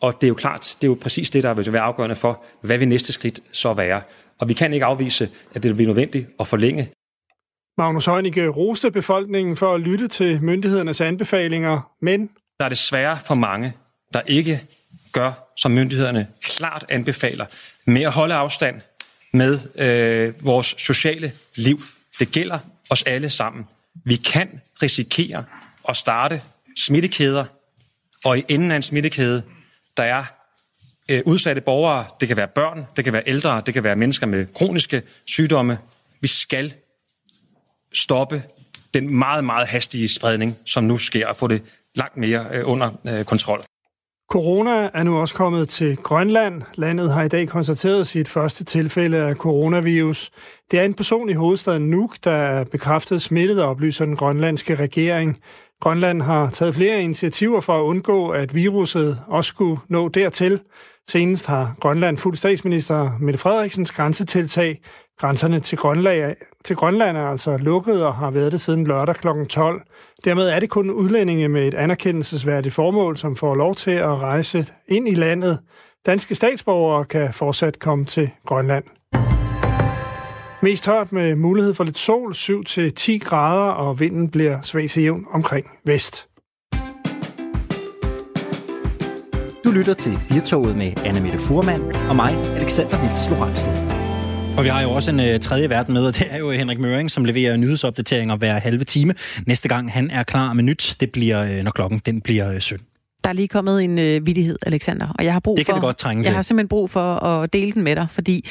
[0.00, 2.44] og det er jo klart, det er jo præcis det, der vil være afgørende for,
[2.60, 4.02] hvad vil næste skridt så være.
[4.38, 6.90] Og vi kan ikke afvise, at det vil blive nødvendigt at forlænge
[7.78, 12.30] Magnus Heunicke roste befolkningen for at lytte til myndighedernes anbefalinger, men...
[12.58, 13.72] Der er desværre for mange,
[14.12, 14.60] der ikke
[15.12, 17.46] gør, som myndighederne klart anbefaler,
[17.84, 18.80] med at holde afstand
[19.32, 21.82] med øh, vores sociale liv.
[22.18, 22.58] Det gælder
[22.90, 23.64] os alle sammen.
[24.04, 25.44] Vi kan risikere
[25.88, 26.42] at starte
[26.76, 27.44] smittekæder,
[28.24, 29.42] og i enden af en smittekæde,
[29.96, 30.24] der er
[31.08, 34.26] øh, udsatte borgere, det kan være børn, det kan være ældre, det kan være mennesker
[34.26, 35.78] med kroniske sygdomme.
[36.20, 36.74] Vi skal
[37.94, 38.42] stoppe
[38.94, 41.62] den meget, meget hastige spredning, som nu sker, og få det
[41.94, 43.64] langt mere øh, under øh, kontrol.
[44.30, 46.62] Corona er nu også kommet til Grønland.
[46.74, 50.30] Landet har i dag konstateret sit første tilfælde af coronavirus.
[50.70, 55.38] Det er en person i hovedstaden Nuuk, der er bekræftet smittet, oplyser den grønlandske regering.
[55.80, 60.60] Grønland har taget flere initiativer for at undgå, at viruset også skulle nå dertil.
[61.08, 64.80] Senest har Grønland fuldt statsminister Mette Frederiksens grænsetiltag.
[65.18, 69.28] Grænserne til Grønland, til Grønland er altså lukket og har været det siden lørdag kl.
[69.48, 69.82] 12.
[70.24, 74.66] Dermed er det kun udlændinge med et anerkendelsesværdigt formål, som får lov til at rejse
[74.88, 75.58] ind i landet.
[76.06, 78.84] Danske statsborgere kan fortsat komme til Grønland.
[80.62, 85.26] Mest hørt med mulighed for lidt sol, 7-10 grader, og vinden bliver svag til jævn
[85.30, 86.28] omkring vest.
[89.64, 93.93] Du lytter til Firtoget med Anne Mette Furman og mig, Alexander Vils Lorentzen.
[94.56, 96.78] Og vi har jo også en uh, tredje verden med, og det er jo Henrik
[96.78, 99.14] Møring, som leverer nyhedsopdateringer hver halve time.
[99.46, 102.58] Næste gang han er klar med nyt, det bliver, uh, når klokken den bliver uh,
[102.60, 102.86] 17.
[103.24, 105.80] Der er lige kommet en øh, vidighed, Alexander, og jeg har brug Det kan for,
[105.80, 106.34] godt trænge jeg til.
[106.34, 108.44] har simpelthen brug for at dele den med dig, fordi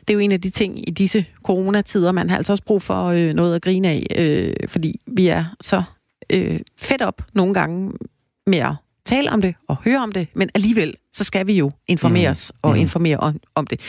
[0.00, 2.82] det er jo en af de ting i disse coronatider, man har altså også brug
[2.82, 5.82] for øh, noget at grine af, øh, fordi vi er så
[6.30, 7.92] øh, fedt op nogle gange
[8.46, 8.72] med at
[9.06, 12.52] tale om det og høre om det, men alligevel så skal vi jo informere os
[12.62, 12.80] og Mhm.
[12.80, 13.80] informere om, om det.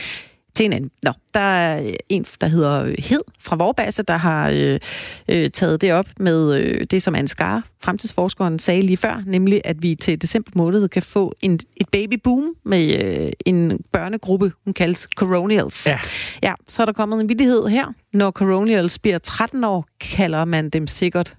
[0.54, 0.90] Til en anden.
[1.02, 4.80] Nå, der er en, der hedder Hed fra Vorbase, der har øh,
[5.28, 9.82] øh, taget det op med øh, det, som Ansgar, fremtidsforskeren, sagde lige før, nemlig at
[9.82, 15.08] vi til december måned kan få en, et babyboom med øh, en børnegruppe, hun kaldes
[15.16, 15.86] Coronials.
[15.86, 15.98] Ja.
[16.42, 16.52] ja.
[16.68, 17.86] Så er der kommet en vidighed her.
[18.12, 21.34] Når Coronials bliver 13 år, kalder man dem sikkert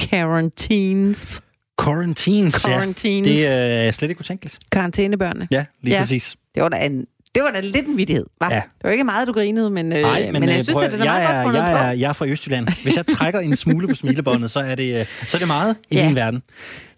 [0.00, 1.40] Quarantines.
[1.82, 3.28] Quarantines, Quarantines.
[3.28, 3.34] ja.
[3.78, 4.58] Det er slet ikke utænkeligt.
[4.72, 5.48] Karantænebørnene.
[5.50, 6.00] Ja, lige Ja.
[6.00, 6.36] præcis.
[6.54, 8.50] Det var da en det var da lidt en vidighed, var?
[8.50, 8.56] Ja.
[8.56, 10.82] Det var ikke meget, du grinede, men, øh, Nej, men, men jeg øh, synes, prøv,
[10.84, 11.98] at det er meget jeg, godt er, fundet jeg, er, på.
[11.98, 12.68] jeg er fra Østjylland.
[12.82, 15.76] Hvis jeg trækker en smule på smilebåndet, så er det, øh, så er det meget
[15.90, 16.06] i Ja.
[16.06, 16.42] min verden.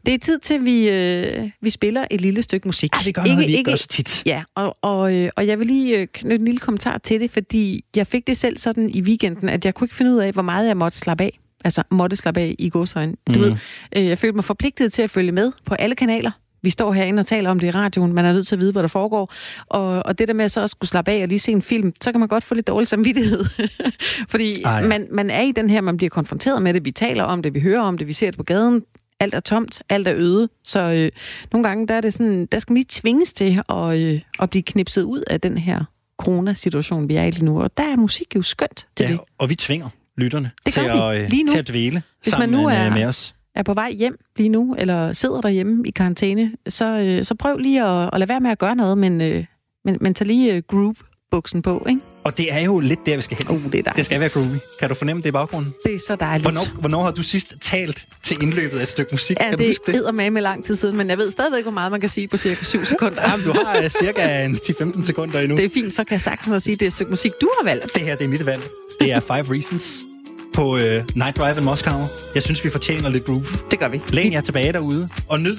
[0.06, 2.90] Det er tid til, vi, øh, vi spiller et lille stykke musik.
[2.94, 4.22] Ja, det gør noget, vi ikke gør så tit.
[4.26, 7.84] Ja, og, og, øh, og jeg vil lige knytte en lille kommentar til det, fordi
[7.96, 10.42] jeg fik det selv sådan i weekenden, at jeg kunne ikke finde ud af, hvor
[10.42, 11.38] meget jeg måtte slappe af.
[11.64, 13.12] Altså, måtte slappe af i godsøjne.
[13.26, 13.40] Du Mhm.
[13.42, 13.56] ved,
[13.96, 16.30] øh, jeg følte mig forpligtet til at følge med på alle kanaler.
[16.64, 18.12] Vi står herinde og taler om det i radioen.
[18.12, 19.32] Man er nødt til at vide, hvad der foregår.
[19.66, 21.62] Og, og det der med at så at skulle slappe af og lige se en
[21.62, 23.44] film, så kan man godt få lidt dårlig samvittighed.
[24.28, 26.84] Fordi man, man er i den her, man bliver konfronteret med det.
[26.84, 28.82] Vi taler om det, vi hører om det, vi ser det på gaden.
[29.20, 30.48] Alt er tomt, alt er øde.
[30.64, 31.10] Så øh,
[31.52, 34.50] nogle gange, der er det sådan, der skal man lige tvinges til at, øh, at
[34.50, 35.84] blive knipset ud af den her
[36.18, 37.62] coronasituation, vi er i lige nu.
[37.62, 39.20] Og der er musik jo skønt til Ja, det.
[39.38, 40.88] og vi tvinger lytterne Det til, vi.
[40.88, 43.34] at, øh, til at dvæle Hvis sammen man nu er- med os.
[43.54, 47.58] Er på vej hjem lige nu, eller sidder derhjemme i karantæne, så, øh, så prøv
[47.58, 49.44] lige at, at lade være med at gøre noget, men, øh,
[49.84, 52.00] men, men tag lige øh, groove-buksen på, ikke?
[52.24, 53.56] Og det er jo lidt der, vi skal hen.
[53.56, 53.96] Uh, det er dejligt.
[53.96, 54.56] det skal være groovy.
[54.80, 55.74] Kan du fornemme det i baggrunden?
[55.84, 56.44] Det er så dejligt.
[56.44, 59.36] Hvornår, hvornår har du sidst talt til indløbet af et stykke musik?
[59.40, 61.90] Ja, kan det er med med lang tid siden, men jeg ved stadigvæk, hvor meget
[61.90, 63.30] man kan sige på cirka 7 sekunder.
[63.30, 65.56] Jamen, du har uh, cirka en 10-15 sekunder endnu.
[65.56, 67.48] Det er fint, så kan jeg sagtens sige, at det er et stykke musik, du
[67.58, 67.94] har valgt.
[67.94, 68.62] Det her, det er mit valg.
[69.00, 70.13] Det er Five Reasons
[70.54, 70.80] på uh,
[71.14, 71.92] Night Drive in Moscow.
[72.34, 73.44] Jeg synes, vi fortjener lidt groove.
[73.70, 74.00] Det gør vi.
[74.08, 75.56] Læn jer tilbage derude og nyd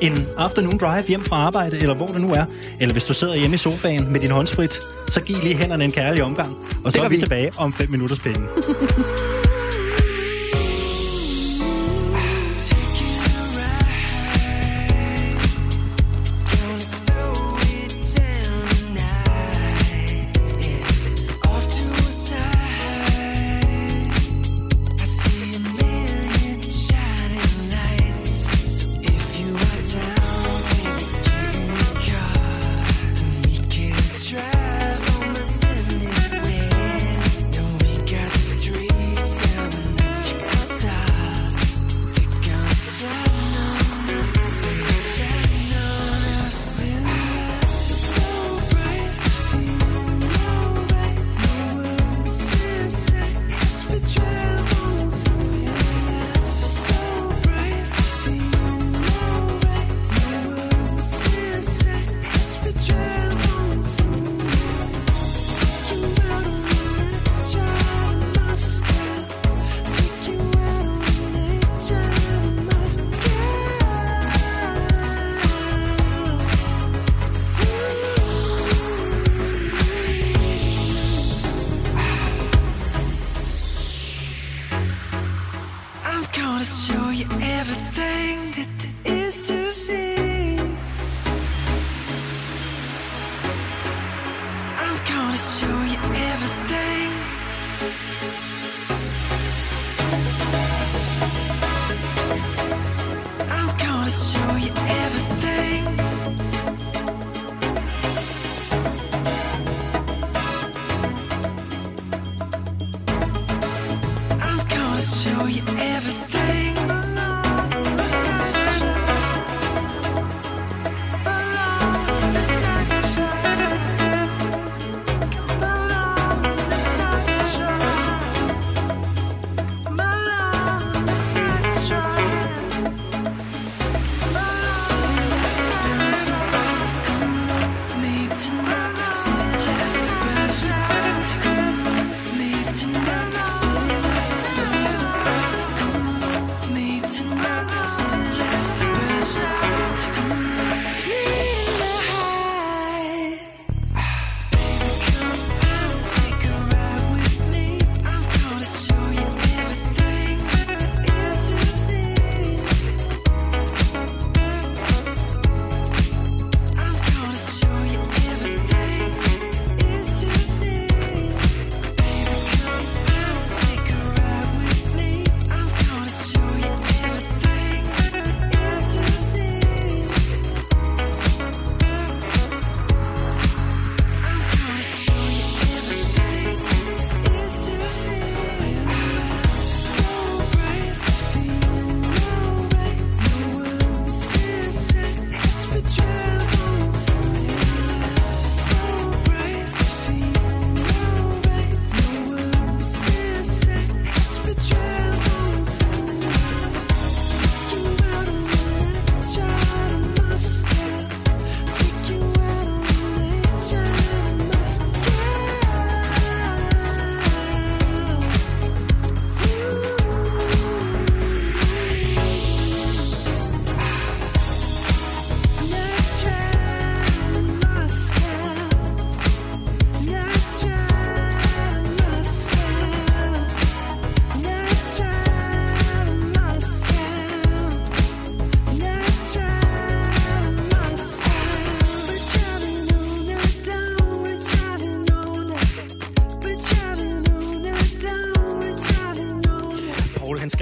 [0.00, 2.44] en afternoon drive hjem fra arbejde, eller hvor det nu er.
[2.80, 5.92] Eller hvis du sidder hjemme i sofaen med din håndsprit, så giv lige hænderne en
[5.92, 6.56] kærlig omgang.
[6.84, 7.20] Og så er vi vi.
[7.20, 8.40] tilbage om 5 minutters penge.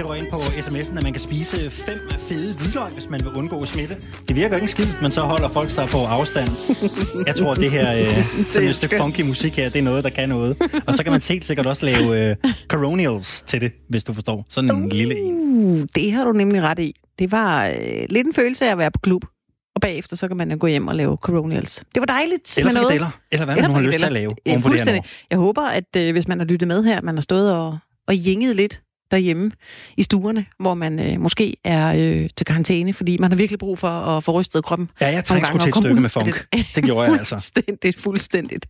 [0.01, 3.95] sms'en, at man kan spise fem fede hvidløg, hvis man vil undgå smitte.
[4.27, 6.49] Det virker ikke en skid, men så holder folk sig på afstand.
[7.27, 10.09] Jeg tror, det her øh, sådan et stykke funky musik her, det er noget, der
[10.09, 10.57] kan noget.
[10.87, 12.35] Og så kan man helt sikkert også lave øh,
[12.67, 14.45] coronials til det, hvis du forstår.
[14.49, 15.33] Sådan en lille en.
[15.33, 16.95] Uh, det har du nemlig ret i.
[17.19, 19.25] Det var øh, lidt en følelse af at være på klub.
[19.75, 21.83] Og bagefter så kan man jo gå hjem og lave coronials.
[21.95, 22.57] Det var dejligt.
[22.57, 23.09] Eller frikadeller.
[23.31, 24.35] Eller hvad man nu har lyst til at lave.
[24.45, 25.03] Ja, på fuldstændig.
[25.29, 27.77] Jeg håber, at øh, hvis man har lyttet med her, man har stået og,
[28.07, 28.81] og jænget lidt
[29.11, 29.51] derhjemme
[29.97, 33.79] i stuerne, hvor man øh, måske er øh, til karantæne, fordi man har virkelig brug
[33.79, 34.89] for at få rystet kroppen.
[35.01, 36.47] Ja, jeg trængte sgu til et stykke med funk.
[36.53, 36.65] det.
[36.75, 37.35] Det gjorde jeg altså.
[37.55, 38.65] Fuldstændigt, fuldstændigt.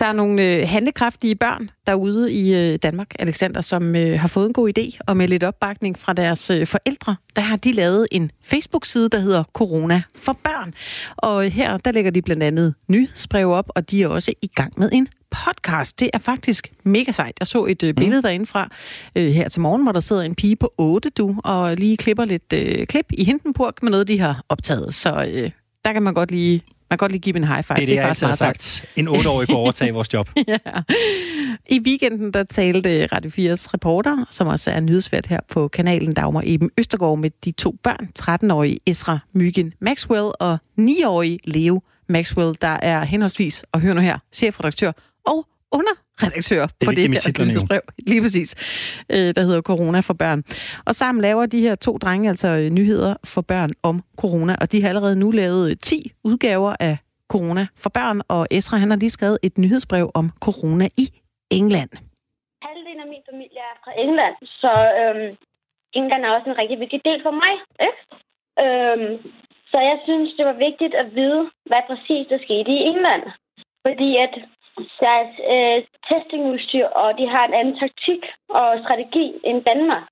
[0.00, 4.46] Der er nogle øh, handlekraftige børn derude i øh, Danmark, Alexander, som øh, har fået
[4.46, 8.06] en god idé, og med lidt opbakning fra deres øh, forældre, der har de lavet
[8.12, 10.74] en Facebook-side, der hedder Corona for børn.
[11.16, 14.72] Og her, der lægger de blandt andet nyhedsbreve op, og de er også i gang
[14.76, 16.00] med en podcast.
[16.00, 17.34] Det er faktisk mega sejt.
[17.40, 18.70] Jeg så et øh, billede derindefra
[19.16, 22.24] øh, her til morgen, hvor der sidder en pige på 8, du, og lige klipper
[22.24, 24.94] lidt øh, klip i Hindenburg med noget, de har optaget.
[24.94, 25.50] Så øh,
[25.84, 27.76] der kan man godt lige, man kan godt lige give dem en high five.
[27.76, 28.62] Det er det, jeg faktisk altid har sejt.
[28.62, 28.90] sagt.
[28.96, 30.30] En otteårig kunne overtage vores job.
[30.48, 30.58] ja.
[31.66, 36.42] I weekenden der talte Radio 4's reporter, som også er nyhedsvært her på kanalen Dagmar
[36.46, 42.78] Eben Østergaard med de to børn, 13-årige Esra Myggen Maxwell og 9-årige Leo Maxwell, der
[42.82, 44.92] er henholdsvis, og hør nu her, chefredaktør
[45.26, 46.07] og underredaktør
[46.84, 47.80] for det vigtigt med her nyhedsbrev.
[47.98, 48.50] Lige præcis.
[49.10, 50.44] Øh, der hedder Corona for børn.
[50.86, 54.72] Og sammen laver de her to drenge altså øh, nyheder for børn om corona, og
[54.72, 56.96] de har allerede nu lavet øh, 10 udgaver af
[57.28, 61.06] corona for børn, og Esra han har lige skrevet et nyhedsbrev om corona i
[61.50, 61.90] England.
[62.62, 65.36] halvdelen af min familie er fra England, så øhm,
[66.00, 67.54] England er også en rigtig vigtig del for mig.
[67.86, 68.00] Ikke?
[68.64, 69.12] Øhm,
[69.70, 73.24] så jeg synes, det var vigtigt at vide, hvad præcis der skete i England.
[73.86, 74.34] Fordi at
[75.04, 78.22] deres øh, testingudstyr, og de har en anden taktik
[78.58, 80.06] og strategi end Danmark.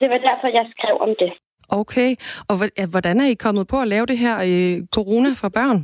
[0.00, 1.32] Det var derfor, jeg skrev om det.
[1.80, 2.10] Okay,
[2.48, 2.54] og
[2.92, 5.78] hvordan er I kommet på at lave det her øh, corona for børn?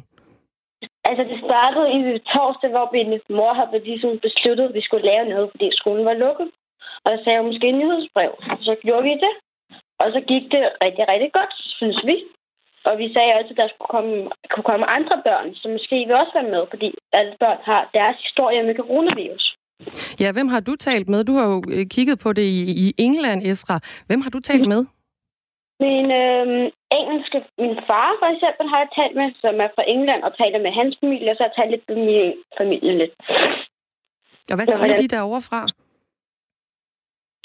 [1.08, 2.00] Altså, det startede i
[2.32, 6.22] torsdag, hvor min mor havde ligesom besluttet, at vi skulle lave noget, fordi skolen var
[6.24, 6.48] lukket.
[7.04, 8.32] Og der sagde jeg måske en nyhedsbrev.
[8.68, 9.34] Så gjorde vi det.
[10.02, 12.16] Og så gik det rigtig, rigtig godt, synes vi.
[12.88, 14.14] Og vi sagde også, at der skulle komme,
[14.52, 18.18] kunne komme andre børn, som måske vil også være med, fordi alle børn har deres
[18.26, 19.44] historie med coronavirus.
[20.20, 21.24] Ja, hvem har du talt med?
[21.24, 23.76] Du har jo øh, kigget på det i, i England, Esra.
[24.08, 24.82] Hvem har du talt med?
[25.86, 26.46] Min øh,
[27.00, 30.60] engelske, min far for eksempel har jeg talt med, som er fra England, og taler
[30.66, 33.14] med hans familie, og så har jeg talt lidt med min familie lidt.
[34.50, 35.60] Og hvad siger de derovre fra?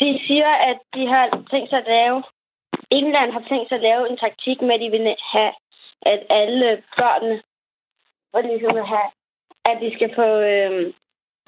[0.01, 2.23] De siger, at de har tænkt sig at lave...
[2.99, 5.53] England har tænkt sig at lave en taktik med, at de vil have,
[6.11, 7.37] at alle børnene
[8.31, 9.09] for ligesom have,
[9.69, 10.27] at de skal få...
[10.51, 10.93] Øh,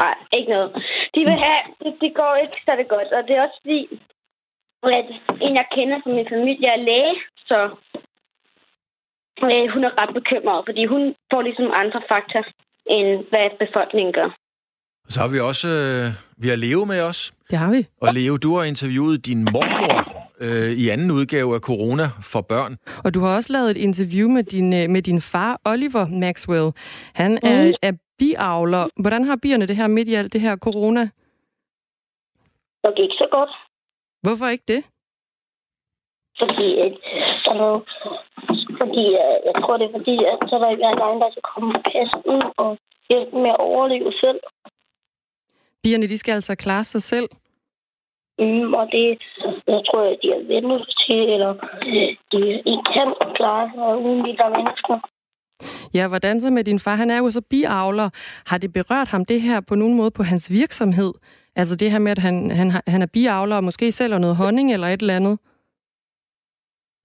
[0.03, 0.69] nej, ikke noget.
[1.15, 1.61] De vil have...
[1.81, 3.81] Det, det går ikke så det godt, og det er også fordi,
[4.99, 5.09] at
[5.45, 7.15] en, jeg kender fra min familie, er læge,
[7.49, 7.59] så
[9.43, 12.43] øh, hun er ret bekymret, fordi hun får ligesom andre fakta,
[12.95, 14.29] end hvad befolkningen gør.
[15.09, 16.05] Så har vi også øh,
[16.37, 17.33] vi har Leo med os.
[17.49, 17.87] Det har vi.
[18.01, 22.77] Og Leo, du har interviewet din mormor øh, i anden udgave af Corona for børn.
[23.03, 26.71] Og du har også lavet et interview med din, øh, med din far, Oliver Maxwell.
[27.13, 27.73] Han er, Mhm.
[27.81, 28.87] er biavler.
[29.01, 31.01] Hvordan har bierne det her midt i alt det her corona?
[32.83, 33.49] Det gik så godt.
[34.21, 34.83] Hvorfor ikke det?
[36.39, 36.67] Fordi,
[37.49, 37.81] er noget,
[38.81, 41.43] fordi øh, jeg tror, det er fordi, at så er der ikke nogen, der kan
[41.53, 42.77] komme på kassen og
[43.09, 44.39] hjælpe med at overleve selv.
[45.83, 47.27] Bierne, de skal altså klare sig selv.
[48.39, 49.05] Mm, og det,
[49.73, 51.51] jeg tror, at de er vendt til, eller
[51.89, 52.39] øh, de
[52.71, 54.95] ikke kan klare sig uden de der mennesker.
[55.93, 56.95] Ja, hvordan så med din far?
[56.95, 58.09] Han er jo så biavler.
[58.49, 61.13] Har det berørt ham det her på nogen måde på hans virksomhed?
[61.55, 64.35] Altså det her med, at han, han, har- han er biavler og måske sælger noget
[64.35, 65.39] honning eller et eller andet?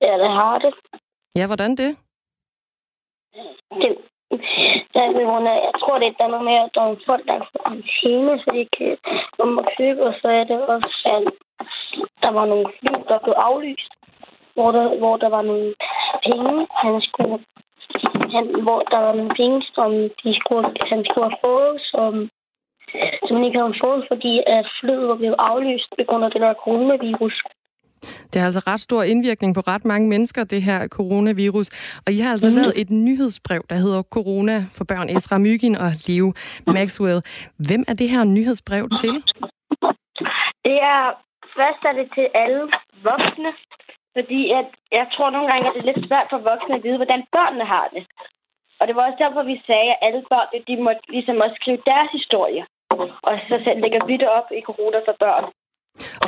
[0.01, 0.74] Ja, det har det.
[1.37, 1.97] Ja, hvordan det?
[3.83, 3.97] det
[4.95, 7.24] der er på øh, jeg tror, det er der noget med, at der er folk,
[7.26, 8.97] der får karantæne, så de kan
[9.37, 11.24] komme og købe, og så er det også, at
[12.22, 13.93] der var nogle fly, der blev aflyst,
[14.55, 15.74] hvor der, hvor der var nogle
[16.26, 17.39] penge, han skulle,
[18.35, 19.91] han, hvor der var nogle penge, som
[20.22, 22.12] de skulle, han skulle have fået, som,
[23.26, 26.41] som han ikke havde fået, fordi at flyet var blevet aflyst på grund af det
[26.41, 27.37] der coronavirus.
[28.31, 31.69] Det har altså ret stor indvirkning på ret mange mennesker, det her coronavirus.
[32.07, 32.55] Og I har altså mm.
[32.55, 36.29] lavet et nyhedsbrev, der hedder Corona for børn, Esra Mygin og Leo
[36.67, 37.21] Maxwell.
[37.69, 39.15] Hvem er det her nyhedsbrev til?
[40.67, 41.03] Det er,
[41.57, 42.63] først er det til alle
[43.11, 43.51] voksne,
[44.17, 47.01] fordi at, jeg tror nogle gange, at det er lidt svært for voksne at vide,
[47.01, 48.03] hvordan børnene har det.
[48.81, 51.81] Og det var også derfor, vi sagde, at alle børn, de måtte ligesom også skrive
[51.91, 52.63] deres historie.
[53.29, 55.45] Og så lægger vi det op i corona for børn.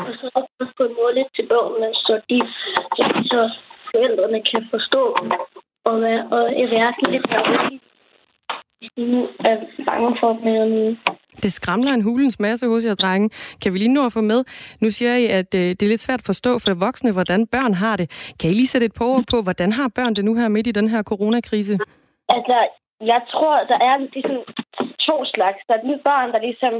[0.09, 2.39] Og så også på en måde lidt til børnene, så de
[2.97, 3.41] så, så
[3.91, 5.03] forældrene kan forstå
[5.85, 7.81] og være, og sådan lidt mere rolige.
[8.79, 9.57] Hvis de nu er
[9.89, 10.97] bange for med
[11.43, 13.31] Det skramler en hulens masse hos jer, drenge.
[13.63, 14.41] Kan vi lige nå at få med?
[14.83, 17.75] Nu siger I, at øh, det er lidt svært at forstå for voksne, hvordan børn
[17.75, 18.07] har det.
[18.41, 20.67] Kan I lige sætte et par ord på, hvordan har børn det nu her midt
[20.67, 21.79] i den her coronakrise?
[22.29, 22.57] Altså,
[23.13, 24.37] jeg tror, der er ligesom
[25.13, 25.61] to slags.
[25.69, 26.75] Der er de børn, der ligesom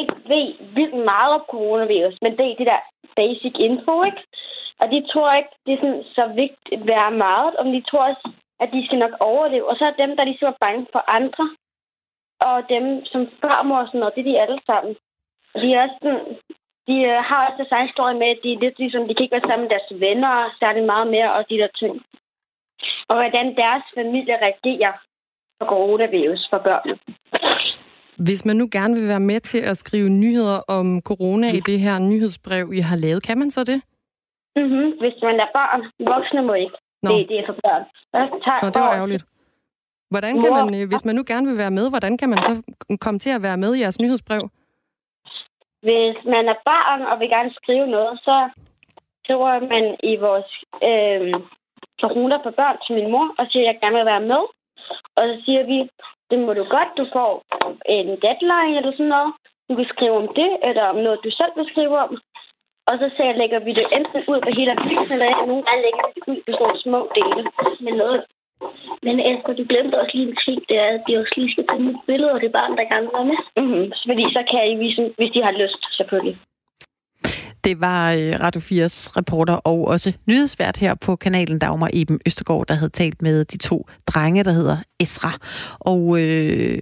[0.00, 0.46] ikke ved
[0.76, 2.82] vildt meget om coronavirus, men det er det der
[3.20, 4.22] basic info, ikke?
[4.80, 8.04] Og de tror ikke, det er sådan, så vigtigt at være meget, om de tror
[8.10, 8.24] også,
[8.62, 9.68] at de skal nok overleve.
[9.70, 11.46] Og så er dem, der ligesom er bange for andre,
[12.48, 14.96] og dem som farmor og sådan noget, det er de alle sammen.
[15.54, 16.24] Og de er også sådan,
[16.88, 19.24] de øh, har også deres egen historie med, at de er lidt ligesom, de kan
[19.24, 21.94] ikke være sammen med deres venner, særlig meget mere, og de der ting.
[23.08, 24.92] Og hvordan deres familie reagerer
[25.60, 26.98] på coronavirus for børnene.
[28.26, 31.78] Hvis man nu gerne vil være med til at skrive nyheder om corona i det
[31.80, 33.82] her nyhedsbrev, I har lavet, kan man så det?
[34.56, 34.88] Mm-hmm.
[35.02, 35.80] Hvis man er barn,
[36.12, 36.76] voksne må ikke.
[37.02, 37.10] Nå.
[37.10, 37.84] Det, det er for børn.
[38.44, 39.24] Tager Nå, det var ærgerligt.
[40.10, 42.62] Hvordan kan man, øh, hvis man nu gerne vil være med, hvordan kan man så
[43.00, 44.42] komme til at være med i jeres nyhedsbrev?
[45.82, 48.36] Hvis man er barn og vil gerne skrive noget, så
[49.22, 50.50] skriver man i vores
[50.88, 51.34] øh,
[52.02, 54.42] corona for børn til min mor, og siger, at jeg gerne vil være med.
[55.16, 55.78] Og så siger vi,
[56.30, 57.30] det må du godt, du får
[57.96, 59.32] en deadline eller sådan noget.
[59.68, 62.12] Du kan skrive om det, eller om noget, du selv vil skrive om.
[62.88, 66.02] Og så sagde, lægger vi det enten ud på hele avisen, eller nogle gange lægger
[66.06, 67.42] vi det ud på sådan små dele.
[67.84, 68.20] Men noget.
[69.02, 71.66] Men Asger, du glemte også lige en ting, det er, at de også lige skal
[71.70, 73.40] komme et billede af det barn, der gerne vil være med.
[73.60, 73.86] Mm-hmm.
[74.08, 76.36] Fordi så kan I vise, hvis de har lyst, selvfølgelig.
[77.64, 82.66] Det var øh, Radio 4's reporter og også nyhedsvært her på kanalen Dagmar Eben Østergaard,
[82.66, 85.38] der havde talt med de to drenge, der hedder Esra.
[85.78, 86.78] Og øh,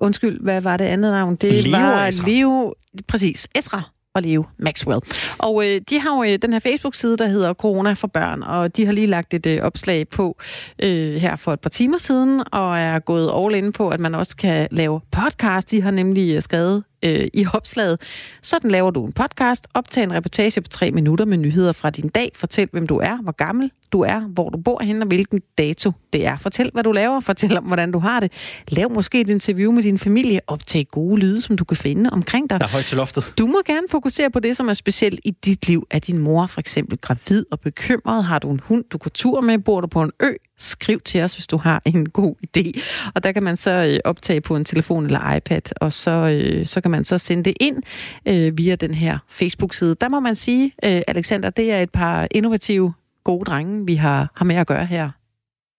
[0.00, 1.36] undskyld, hvad var det andet navn?
[1.36, 2.28] Det Leo var Esra.
[2.28, 2.74] Leo,
[3.08, 3.82] præcis, Esra
[4.14, 5.00] og Leo Maxwell.
[5.38, 8.76] Og øh, de har jo øh, den her Facebook-side, der hedder Corona for børn, og
[8.76, 10.36] de har lige lagt et øh, opslag på
[10.82, 14.14] øh, her for et par timer siden, og er gået all in på, at man
[14.14, 15.70] også kan lave podcast.
[15.70, 18.00] De har nemlig øh, skrevet øh, i opslaget.
[18.42, 19.66] Sådan laver du en podcast.
[19.74, 22.30] Optag en reportage på tre minutter med nyheder fra din dag.
[22.34, 25.92] Fortæl, hvem du er, hvor gammel du er, hvor du bor henne og hvilken dato
[26.12, 26.36] det er.
[26.36, 27.20] Fortæl, hvad du laver.
[27.20, 28.32] Fortæl om, hvordan du har det.
[28.68, 30.40] Lav måske et interview med din familie.
[30.46, 32.60] Optag gode lyde, som du kan finde omkring dig.
[32.60, 33.34] Der er højt til loftet.
[33.38, 35.86] Du må gerne fokusere på det, som er specielt i dit liv.
[35.90, 38.24] Er din mor for eksempel gravid og bekymret?
[38.24, 39.58] Har du en hund, du går tur med?
[39.58, 40.32] Bor du på en ø?
[40.58, 42.80] Skriv til os, hvis du har en god idé.
[43.14, 46.66] Og der kan man så øh, optage på en telefon eller iPad, og så, øh,
[46.66, 47.82] så kan man så sende det ind
[48.26, 49.96] øh, via den her Facebook-side.
[50.00, 52.92] Der må man sige, øh, Alexander, det er et par innovative,
[53.24, 55.10] gode drenge, vi har, har med at gøre her.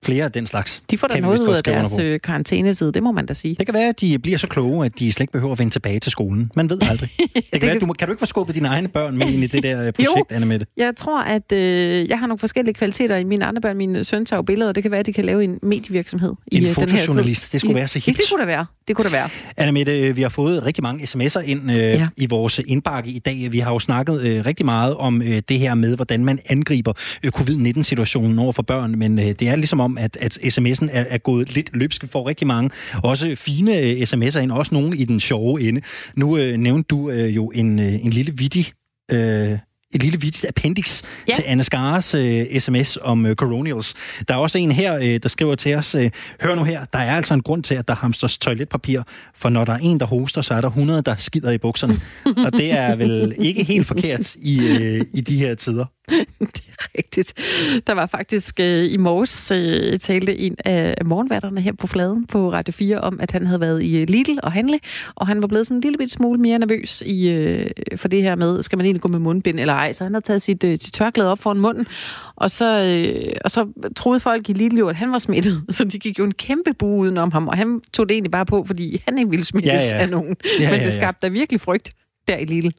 [0.05, 0.83] Flere af den slags.
[0.91, 3.55] De får da kan noget ud af deres øh, karantænetid, det må man da sige.
[3.59, 5.73] Det kan være, at de bliver så kloge, at de slet ikke behøver at vende
[5.73, 6.51] tilbage til skolen.
[6.55, 7.09] Man ved aldrig.
[7.19, 9.27] Det kan, være, at du, må- kan du ikke få skubbet dine egne børn med
[9.27, 10.65] ind i det der øh, projekt, Anne Mette?
[10.77, 13.77] Jeg tror, at øh, jeg har nogle forskellige kvaliteter i mine andre børn.
[13.77, 16.33] Min søn tager jo billeder, og det kan være, at de kan lave en medievirksomhed.
[16.51, 16.97] i En øh, den her tid.
[16.97, 18.17] fotojournalist, det skulle I- være så hit.
[18.17, 18.65] det kunne da være.
[18.89, 19.29] Det kunne da være.
[19.57, 22.07] Anna Mette, øh, vi har fået rigtig mange sms'er ind øh, ja.
[22.17, 23.51] i vores indbakke i dag.
[23.51, 26.93] Vi har jo snakket øh, rigtig meget om øh, det her med, hvordan man angriber
[27.23, 31.05] øh, covid-19-situationen over for børn, men øh, det er ligesom om, at, at sms'en er,
[31.09, 32.05] er gået lidt løbsk.
[32.07, 32.69] Får rigtig mange
[33.03, 35.81] også fine øh, sms'er ind, også nogle i den sjove ende.
[36.15, 38.65] Nu øh, nævnte du øh, jo en, øh, en lille vittig...
[39.11, 39.57] Øh,
[39.93, 41.33] et lille vittigt appendix ja.
[41.33, 43.93] til Anne Skares øh, sms om øh, Coronials.
[44.27, 46.11] Der er også en her, øh, der skriver til os, øh,
[46.41, 49.01] hør nu her, der er altså en grund til, at der hamsters toiletpapir,
[49.35, 52.01] for når der er en, der hoster, så er der 100, der skider i bukserne.
[52.45, 55.85] Og det er vel ikke helt forkert i, øh, i de her tider.
[56.39, 57.34] det er rigtigt.
[57.88, 62.51] Der var faktisk øh, i morges øh, talte en af morgenværterne her på fladen på
[62.51, 64.80] Radio 4 om, at han havde været i øh, Lidl og handle,
[65.16, 68.22] og han var blevet sådan en lille bit smule mere nervøs i, øh, for det
[68.22, 69.93] her med, skal man egentlig gå med mundbind eller ej.
[69.93, 71.86] Så han havde taget sit, øh, sit tørklæde op foran munden,
[72.36, 75.64] og så, øh, og så troede folk i Lidl jo, at han var smittet.
[75.70, 78.45] Så de gik jo en kæmpe bue udenom ham, og han tog det egentlig bare
[78.45, 80.01] på, fordi han ikke ville smittes Ja, ja.
[80.01, 80.36] af nogen.
[80.60, 80.89] Ja, Men ja, det ja.
[80.89, 81.91] skabte da virkelig frygt
[82.28, 82.70] der i Lidl.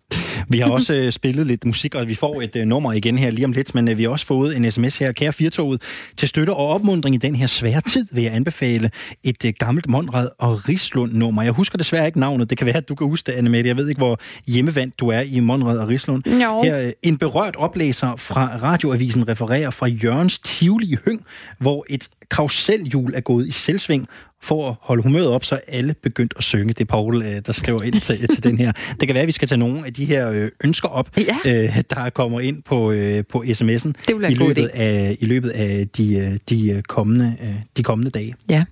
[0.51, 3.31] Vi har også øh, spillet lidt musik, og vi får et øh, nummer igen her
[3.31, 5.83] lige om lidt, men øh, vi har også fået en sms her, kære Firtoget,
[6.17, 8.91] til støtte og opmundring i den her svære tid, vil jeg anbefale
[9.25, 11.43] et øh, gammelt Monrad og Rislund nummer.
[11.43, 13.69] Jeg husker desværre ikke navnet, det kan være, at du kan huske det, Anne Mette.
[13.69, 16.27] Jeg ved ikke, hvor hjemmevandt du er i Monrad og Rislund.
[16.27, 16.63] Jo.
[16.63, 21.25] Her, øh, en berørt oplæser fra radioavisen refererer fra Jørgens Tivoli Høng,
[21.59, 24.09] hvor et karusselhjul er gået i selvsving,
[24.43, 26.69] for at holde humøret op, så alle begyndt at synge.
[26.69, 28.73] Det er Paul, øh, der skriver ind til, til den her.
[28.73, 31.39] Det kan være, at vi skal tage nogle af de her øh, ønsker op, ja.
[31.47, 32.95] øh, der kommer ind på,
[33.29, 37.37] på sms'en i løbet, af, i løbet af de, de, kommende,
[37.77, 38.35] de kommende dage.
[38.51, 38.65] Ja.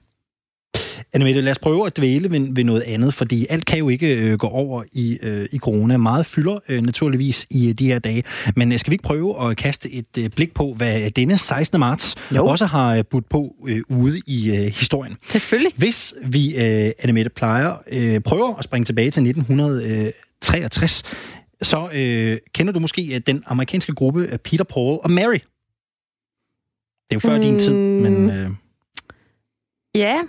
[1.12, 4.16] Annemette, lad os prøve at dvæle ved, ved noget andet, fordi alt kan jo ikke
[4.16, 5.96] øh, gå over i, øh, i corona.
[5.96, 8.24] Meget fylder øh, naturligvis i øh, de her dage.
[8.56, 11.80] Men øh, skal vi ikke prøve at kaste et øh, blik på, hvad denne 16.
[11.80, 12.46] marts jo.
[12.46, 15.16] også har øh, budt på øh, ude i øh, historien?
[15.28, 15.72] Selvfølgelig.
[15.76, 21.02] Hvis vi, øh, Annemette, plejer, øh, prøver at springe tilbage til 1963,
[21.62, 25.38] så øh, kender du måske øh, den amerikanske gruppe øh, Peter, Paul og Mary.
[27.10, 27.42] Det er jo før mm.
[27.42, 28.30] din tid, men...
[28.30, 28.50] Øh,
[29.94, 30.22] Ja,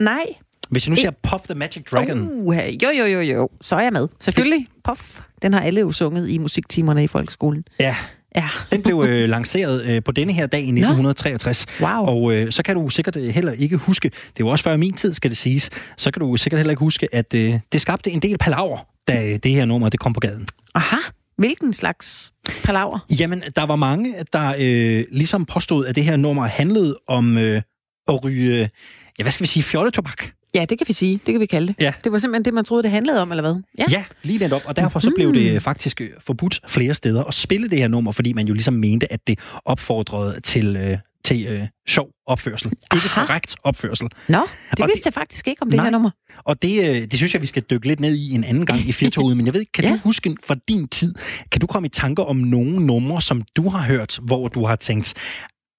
[0.00, 0.24] nej.
[0.70, 2.30] hvis jeg nu siger Puff the Magic Dragon...
[2.30, 3.48] Uh, jo, jo, jo, jo.
[3.60, 4.08] Så er jeg med.
[4.20, 4.66] Selvfølgelig.
[4.84, 5.20] Puff.
[5.42, 7.64] Den har alle jo sunget i musiktimerne i folkeskolen.
[7.80, 7.96] Ja.
[8.36, 8.48] Ja.
[8.72, 11.66] Den blev øh, lanceret øh, på denne her dag i 1963.
[11.80, 11.88] Wow.
[11.90, 14.92] Og øh, så kan du sikkert øh, heller ikke huske, det jo også før min
[14.92, 18.10] tid, skal det siges, så kan du sikkert heller ikke huske, at øh, det skabte
[18.10, 18.78] en del palaver,
[19.08, 20.46] da øh, det her nummer det kom på gaden.
[20.74, 20.96] Aha.
[21.38, 22.32] Hvilken slags
[22.64, 22.98] palaver?
[23.20, 27.62] Jamen, der var mange, der øh, ligesom påstod, at det her nummer handlede om øh,
[28.08, 28.70] at ryge,
[29.18, 30.24] ja, hvad skal vi sige, fjolletobak.
[30.54, 31.20] Ja, det kan vi sige.
[31.26, 31.76] Det kan vi kalde det.
[31.80, 31.92] Ja.
[32.04, 33.62] Det var simpelthen det, man troede, det handlede om, eller hvad?
[33.78, 34.62] Ja, ja lige vendt op.
[34.64, 38.12] Og derfor så blev det faktisk øh, forbudt flere steder at spille det her nummer,
[38.12, 42.72] fordi man jo ligesom mente, at det opfordrede til, øh, til øh, sjov opførsel.
[42.94, 44.08] Ikke korrekt opførsel.
[44.28, 44.38] Nå,
[44.70, 45.84] det Og vidste jeg faktisk ikke om det Nej.
[45.84, 46.10] her nummer.
[46.44, 48.88] Og det, øh, det synes jeg, vi skal dykke lidt ned i en anden gang
[48.88, 49.36] i Firtoget.
[49.36, 49.90] Men jeg ved ikke, kan ja.
[49.90, 51.14] du huske fra din tid,
[51.52, 54.76] kan du komme i tanker om nogle numre, som du har hørt, hvor du har
[54.76, 55.14] tænkt,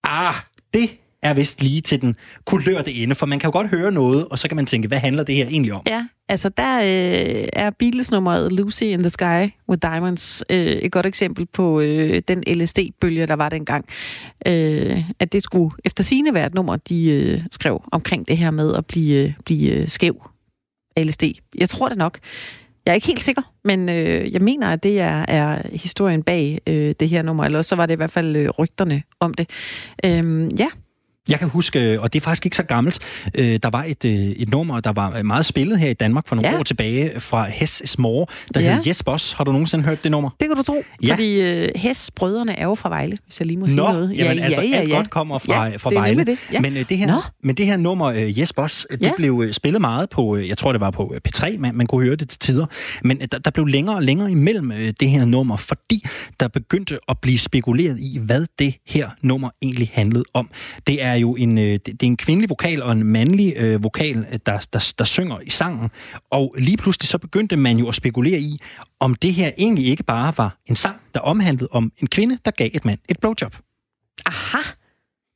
[0.03, 0.35] ah,
[0.73, 0.89] det
[1.23, 2.15] er vist lige til den
[2.45, 4.97] kulørte ende, for man kan jo godt høre noget, og så kan man tænke, hvad
[4.97, 5.81] handler det her egentlig om?
[5.87, 11.05] Ja, altså der øh, er Beatles-nummeret Lucy in the Sky with Diamonds øh, et godt
[11.05, 13.85] eksempel på øh, den LSD-bølge, der var dengang.
[14.45, 18.51] Øh, at det skulle efter sine være et nummer, de øh, skrev omkring det her
[18.51, 20.29] med at blive, øh, blive øh, skæv
[20.99, 21.23] LSD.
[21.57, 22.19] Jeg tror det nok.
[22.85, 26.59] Jeg er ikke helt sikker, men øh, jeg mener, at det er, er historien bag
[26.67, 29.33] øh, det her nummer, eller også så var det i hvert fald øh, rygterne om
[29.33, 29.49] det.
[30.05, 30.67] Øh, ja,
[31.29, 32.99] jeg kan huske, og det er faktisk ikke så gammelt,
[33.35, 36.35] øh, der var et, øh, et nummer, der var meget spillet her i Danmark for
[36.35, 36.59] nogle Ja.
[36.59, 38.75] år tilbage fra Hess Smore, der Ja.
[38.75, 39.31] hed Yes Boss.
[39.33, 40.29] Har du nogensinde hørt det nummer?
[40.39, 40.83] det kan du tro.
[41.03, 41.13] Ja.
[41.13, 44.17] Fordi øh, Hess-brødrene er jo fra Vejle, hvis jeg lige må sige Nå, noget.
[44.17, 46.23] jamen, altså alt godt kommer fra, ja, fra det Vejle.
[46.25, 46.37] Det.
[46.53, 46.59] Ja.
[46.61, 47.21] Men, øh, det her, Nå.
[47.43, 49.11] men det her nummer, øh, Yes Boss, øh, det Ja.
[49.17, 51.87] blev øh, spillet meget på, øh, jeg tror det var på øh, P3, man, man
[51.87, 52.65] kunne høre det til tider.
[53.03, 56.05] Men øh, der, der blev længere og længere imellem øh, det her nummer, fordi
[56.39, 60.49] der begyndte at blive spekuleret i, hvad det her nummer egentlig handlede om.
[60.87, 63.83] Det er jo en, øh, det, det er en kvindelig vokal og en mandlig øh,
[63.83, 65.89] vokal, øh, der, der, der synger i sangen.
[66.31, 68.59] Og lige pludselig så begyndte man jo at spekulere i,
[68.99, 72.51] om det her egentlig ikke bare var en sang, der omhandlede om en kvinde, der
[72.51, 73.55] gav et mand et blowjob.
[74.25, 74.57] Aha.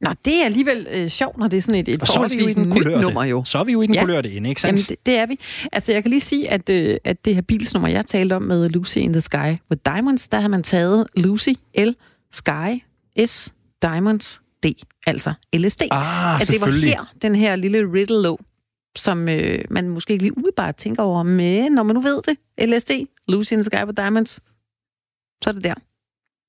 [0.02, 2.72] Nå, det er alligevel øh, sjovt, når det er sådan et, et Og forholdsvis nyt
[2.74, 3.02] kulørte.
[3.02, 3.44] nummer jo.
[3.44, 4.80] Så er vi jo i den kulørte ende, ikke sandt?
[4.80, 5.40] Jamen, det, det er vi.
[5.72, 8.70] Altså, jeg kan lige sige, at, øh, at det her bilsnummer, jeg talte om med
[8.70, 9.36] Lucy in the Sky
[9.72, 11.90] with Diamonds, der har man taget Lucy, L,
[12.32, 12.84] Sky,
[13.26, 14.66] S, Diamonds, D,
[15.08, 15.82] altså LSD.
[15.92, 18.40] Ah, at det var her, den her lille riddle lå,
[18.96, 22.38] som øh, man måske ikke lige umiddelbart tænker over, men når man nu ved det,
[22.68, 22.92] LSD,
[23.28, 24.40] Lucy in the Sky with Diamonds,
[25.44, 25.74] så er det der.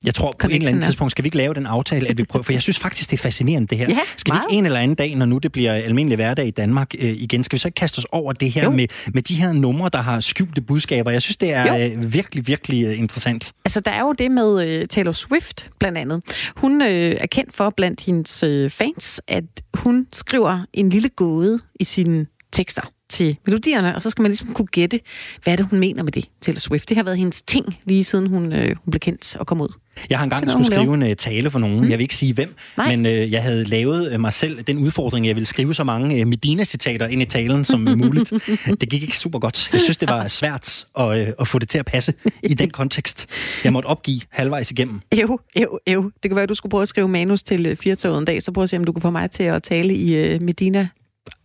[0.05, 2.24] Jeg tror på en eller er- tidspunkt skal vi ikke lave den aftale, at vi
[2.24, 3.86] prøver, for jeg synes faktisk, det er fascinerende det her.
[3.88, 6.50] Ja, skal vi ikke en eller anden dag, når nu det bliver almindelig hverdag i
[6.50, 9.34] Danmark øh, igen, skal vi så ikke kaste os over det her med, med de
[9.34, 11.11] her numre, der har skjulte budskaber?
[11.11, 13.53] Jeg synes, det er øh, virkelig, virkelig øh, interessant.
[13.64, 16.22] Altså, der er jo det med øh, Taylor Swift, blandt andet.
[16.57, 19.44] Hun øh, er kendt for blandt hendes øh, fans, at
[19.74, 24.55] hun skriver en lille gåde i sine tekster til melodierne, og så skal man ligesom
[24.55, 25.00] kunne gætte,
[25.44, 26.88] hvad det, hun mener med det, Taylor Swift.
[26.88, 29.68] Det har været hendes ting, lige siden hun, øh, hun blev kendt og kom ud.
[30.11, 31.76] Jeg har engang skulle skrive en uh, tale for nogen.
[31.80, 31.90] Mm.
[31.90, 32.97] Jeg vil ikke sige hvem, Nej.
[32.97, 36.22] men uh, jeg havde lavet uh, mig selv den udfordring, jeg ville skrive så mange
[36.22, 38.32] uh, Medina-citater ind i talen som uh, muligt.
[38.80, 39.72] Det gik ikke super godt.
[39.72, 42.70] Jeg synes, det var svært at, uh, at få det til at passe i den
[42.70, 43.26] kontekst.
[43.64, 45.01] Jeg måtte opgive halvvejs igennem.
[45.12, 46.03] Ev, ev, ev.
[46.22, 48.43] Det kan være, at du skulle prøve at skrive manus til øh, Firtoget en dag,
[48.43, 50.88] så prøv at se, om du kan få mig til at tale i øh, Medina.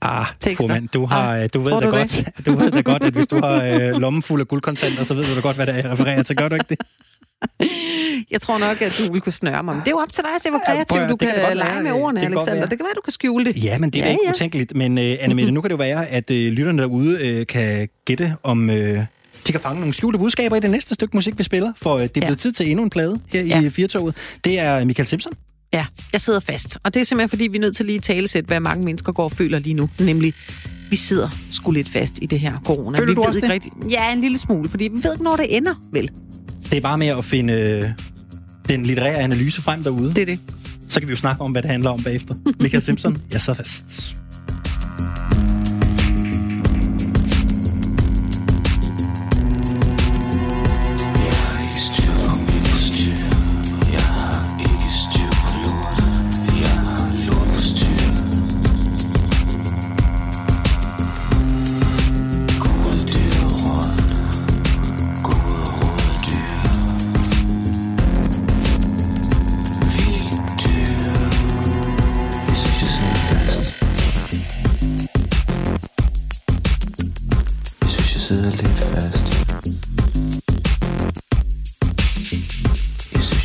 [0.02, 0.26] Ah,
[0.58, 2.46] formand, du, har, Ah, du ved da du godt, det?
[2.46, 5.26] du ved da godt, at hvis du har øh, lommen fuld af guldkontanter, så ved
[5.26, 6.36] du da godt, hvad det er, jeg refererer til.
[6.36, 6.78] Gør du ikke det?
[8.32, 9.76] Jeg tror nok, at du vil kunne snøre mig.
[9.76, 11.28] Men det er jo op til dig at se, hvor Ja, kreativ at- du kan
[11.48, 12.60] kan, lege med øh, ordene, det kan Alexander.
[12.62, 12.70] være.
[12.70, 13.64] Det kan være, du kan skjule det.
[13.64, 14.30] Ja, men det er Ja, ikke ja.
[14.32, 14.76] utænkeligt.
[14.76, 18.36] Men uh, Annemette, nu kan det jo være, at uh, lytterne derude uh, kan gætte,
[18.44, 19.06] om uh, de
[19.52, 21.74] kan fange nogle skjulte budskaber i det næste stykke musik, vi spiller.
[21.78, 22.36] For det er blevet Ja.
[22.36, 23.62] tid til endnu en plade her Ja.
[23.62, 24.16] i Firtoget.
[24.44, 25.34] Det er Michael Simpson.
[25.74, 26.78] Ja, jeg sidder fast.
[26.84, 29.12] Og det er simpelthen, fordi vi er nødt til lige at talesætte, hvad mange mennesker
[29.12, 29.90] går og føler lige nu.
[30.00, 30.34] Nemlig,
[30.90, 32.98] vi sidder sgu lidt fast i det her corona.
[33.00, 33.54] Føler vi du ved også ikke det?
[33.54, 33.72] Rigtig...
[33.90, 36.10] Ja, en lille smule, fordi vi ved ikke, når det ender, vel?
[36.70, 37.90] Det er bare med at finde øh,
[38.70, 40.14] den litterære analyse frem derude.
[40.14, 40.40] Det er det.
[40.88, 42.36] Så kan vi jo snakke om, hvad det handler om bagefter.
[42.60, 44.18] Michael Simpson, jeg sidder fast.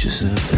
[0.04, 0.52] Jeg synes,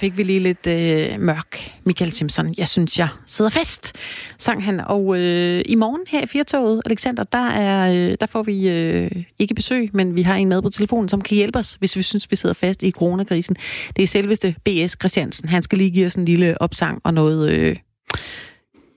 [0.00, 1.70] fik vi lige lidt øh, mørk.
[1.84, 3.92] Michael Simpson, jeg synes, jeg sidder fast,
[4.38, 4.80] sang han.
[4.80, 9.10] Og øh, i morgen her i Firtoget, Alexander, der, er, øh, der får vi øh,
[9.38, 12.02] ikke besøg, men vi har en med på telefonen, som kan hjælpe os, hvis vi
[12.02, 13.56] synes, vi sidder fast i coronakrisen.
[13.96, 14.96] Det er selveste B.S.
[15.00, 15.48] Christiansen.
[15.48, 17.50] Han skal lige give os en lille opsang og noget...
[17.50, 17.76] Øh,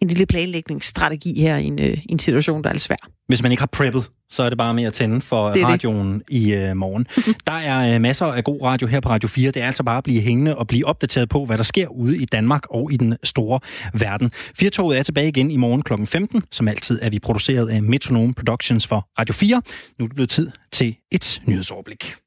[0.01, 3.09] en lille planlægningsstrategi her i en, øh, en situation, der er lidt svær.
[3.27, 6.13] Hvis man ikke har preppet, så er det bare med at tænde for Det radioen
[6.13, 6.23] det.
[6.29, 7.07] i øh, morgen.
[7.47, 9.51] Der er øh, masser af god radio her på Radio 4.
[9.51, 12.17] Det er altså bare at blive hængende og blive opdateret på, hvad der sker ude
[12.17, 13.59] i Danmark og i den store
[13.93, 14.31] verden.
[14.55, 15.93] Firtoget er tilbage igen i morgen kl.
[16.05, 16.41] 15.
[16.51, 19.61] Som altid er vi produceret af Metronome Productions for Radio 4.
[19.99, 22.22] Nu er det blevet tid til et nyhedsoverblik.